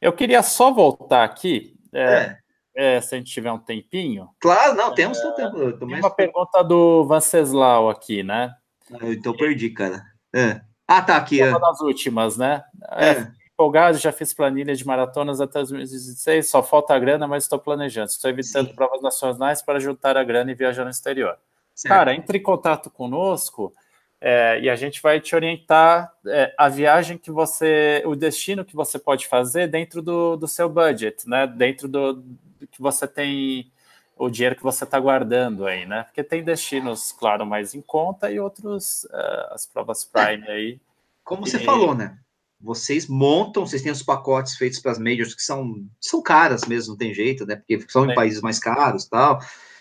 [0.00, 2.38] Eu queria só voltar aqui, é, é.
[2.80, 4.28] É, se a gente tiver um tempinho.
[4.38, 5.72] Claro, não, temos é, tempo.
[5.72, 8.54] Tem uma pergunta do Vanceslau aqui, né?
[8.92, 10.00] Ah, então perdi, cara.
[10.32, 10.60] É.
[10.86, 11.42] Ah, tá aqui.
[11.42, 11.60] Uma é.
[11.60, 12.62] das últimas, né?
[12.92, 13.32] É.
[13.52, 18.08] Empolgado, já fiz planilha de maratonas até 2016, só falta a grana, mas estou planejando.
[18.08, 18.74] Estou evitando Sim.
[18.76, 21.36] provas nacionais para juntar a grana e viajar no exterior.
[21.78, 21.94] Certo.
[21.94, 23.72] Cara, entre em contato conosco
[24.20, 28.74] é, e a gente vai te orientar é, a viagem que você, o destino que
[28.74, 31.46] você pode fazer dentro do, do seu budget, né?
[31.46, 33.70] Dentro do, do que você tem,
[34.16, 36.02] o dinheiro que você está guardando aí, né?
[36.02, 40.50] Porque tem destinos, claro, mais em conta e outros, é, as provas Prime é.
[40.50, 40.80] aí.
[41.22, 42.18] Como você falou, né?
[42.60, 46.94] Vocês montam, vocês têm os pacotes feitos para as majors que são, são caras mesmo,
[46.94, 47.54] não tem jeito, né?
[47.54, 49.38] Porque são em países mais caros tal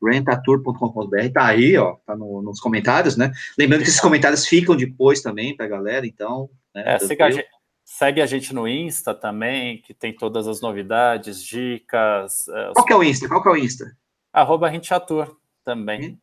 [0.00, 5.20] rentatur.com.br, tá aí, ó, tá no, nos comentários, né, lembrando que esses comentários ficam depois
[5.20, 6.48] também para a galera, então...
[6.72, 7.48] Né, é, siga a gente,
[7.84, 12.46] segue a gente no Insta também, que tem todas as novidades, dicas...
[12.46, 13.26] Uh, Qual que é o Insta?
[13.26, 13.86] Qual que é o Insta?
[14.32, 16.18] Arroba Rentatur também.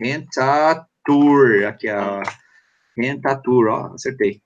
[0.00, 2.22] Rentatur, aqui a
[2.96, 4.40] Rentatur, ó, acertei.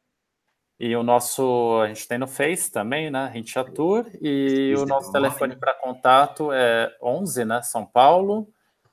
[0.79, 3.31] E o nosso, a gente tem no Face também, né?
[3.33, 7.63] Rentatur, e Isso o nosso telefone para contato é 11, né?
[7.63, 8.49] São Paulo,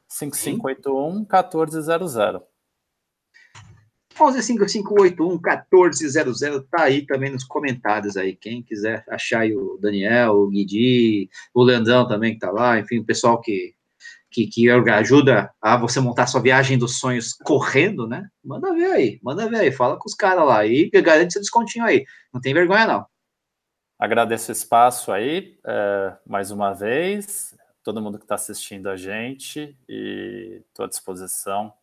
[0.08, 2.16] 5581 1400.
[4.16, 11.30] 115581-1400, tá aí também nos comentários aí, quem quiser achar aí o Daniel, o Guidi,
[11.54, 13.74] o Leandrão também que tá lá, enfim, o pessoal que
[14.32, 18.28] que, que ajuda a você montar sua viagem dos sonhos correndo, né?
[18.44, 21.86] Manda ver aí, manda ver aí, fala com os caras lá e garante seu descontinho
[21.86, 22.06] aí.
[22.34, 23.06] Não tem vergonha, não.
[24.00, 29.78] Agradeço o espaço aí, é, mais uma vez, todo mundo que está assistindo a gente
[29.88, 31.74] e estou à disposição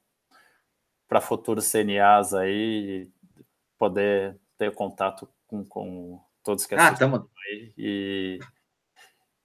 [1.06, 3.08] para futuros CNAs aí
[3.78, 8.38] poder ter contato com, com todos que ah, assistem ah, aí e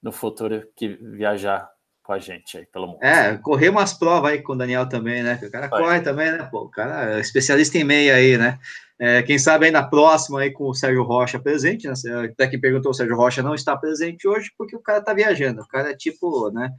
[0.02, 1.73] no futuro que viajar
[2.04, 3.02] com a gente aí pelo mundo.
[3.02, 5.40] É, correr umas provas aí com o Daniel também, né?
[5.42, 5.82] O cara Vai.
[5.82, 6.46] corre também, né?
[6.50, 8.58] Pô, o cara é especialista em meia aí, né?
[9.00, 11.94] É, quem sabe aí na próxima aí com o Sérgio Rocha presente, né?
[12.30, 15.62] Até quem perguntou, o Sérgio Rocha não está presente hoje porque o cara tá viajando.
[15.62, 16.70] O cara é tipo, né?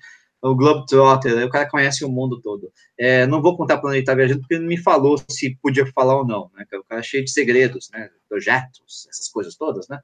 [0.41, 2.71] O Globetrotter, o cara conhece o mundo todo.
[2.97, 5.57] É, não vou contar para onde ele tá viajando porque ele não me falou se
[5.59, 6.65] podia falar ou não, né?
[6.73, 8.09] O cara é cheio de segredos, né?
[8.29, 9.99] Projetos, essas coisas todas, né?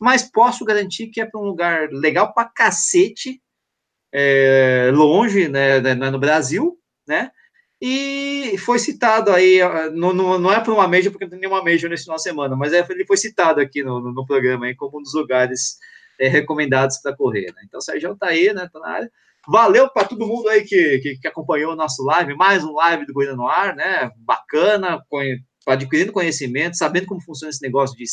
[0.00, 3.40] Mas posso garantir que é para um lugar legal pra cacete,
[4.16, 7.32] é, longe, né, né, no Brasil, né?
[7.82, 9.58] E foi citado aí,
[9.92, 12.22] não, não, não é para uma major, porque não tem nenhuma major nesse final de
[12.22, 15.12] semana, mas é, ele foi citado aqui no, no, no programa aí, como um dos
[15.12, 15.76] lugares
[16.18, 17.52] é, recomendados para correr.
[17.54, 17.62] Né?
[17.66, 18.70] Então, o Sérgio tá aí, né?
[18.72, 19.10] Tá na área.
[19.46, 23.04] Valeu para todo mundo aí que, que, que, acompanhou o nosso live, mais um live
[23.04, 24.10] do Corrida no Ar, né?
[24.16, 25.04] Bacana,
[25.66, 28.04] adquirindo conhecimento, sabendo como funciona esse negócio de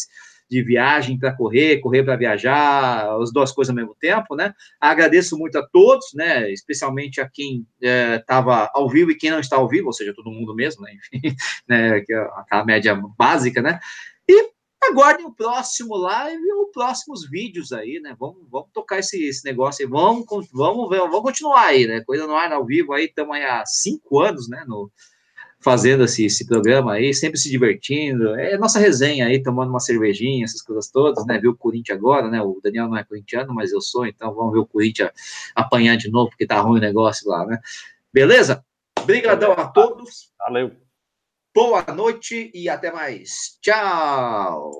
[0.51, 4.53] de viagem para correr, correr para viajar, as duas coisas ao mesmo tempo, né?
[4.81, 6.51] Agradeço muito a todos, né?
[6.51, 10.13] Especialmente a quem estava é, ao vivo e quem não está ao vivo, ou seja,
[10.13, 10.91] todo mundo mesmo, né?
[11.13, 11.35] Enfim,
[11.69, 11.99] né?
[11.99, 12.03] É
[12.35, 13.79] aquela média básica, né?
[14.27, 14.51] E
[14.83, 18.13] aguardem o próximo live ou próximos vídeos aí, né?
[18.19, 22.03] Vamos, vamos tocar esse, esse negócio aí, vamos, vamos, vamos continuar aí, né?
[22.05, 24.65] Coisa no ar ao vivo aí, estamos aí há cinco anos, né?
[24.67, 24.91] No,
[25.61, 28.35] fazendo esse, esse programa aí, sempre se divertindo.
[28.35, 31.37] É nossa resenha aí, tomando uma cervejinha, essas coisas todas, né?
[31.39, 32.41] Ver o Corinthians agora, né?
[32.41, 35.11] O Daniel não é corintiano, mas eu sou, então vamos ver o Corinthians
[35.55, 37.59] apanhar de novo, porque tá ruim o negócio lá, né?
[38.11, 38.65] Beleza?
[38.99, 40.31] Obrigadão a todos.
[40.37, 40.71] Valeu.
[41.53, 43.57] Boa noite e até mais.
[43.61, 44.71] Tchau.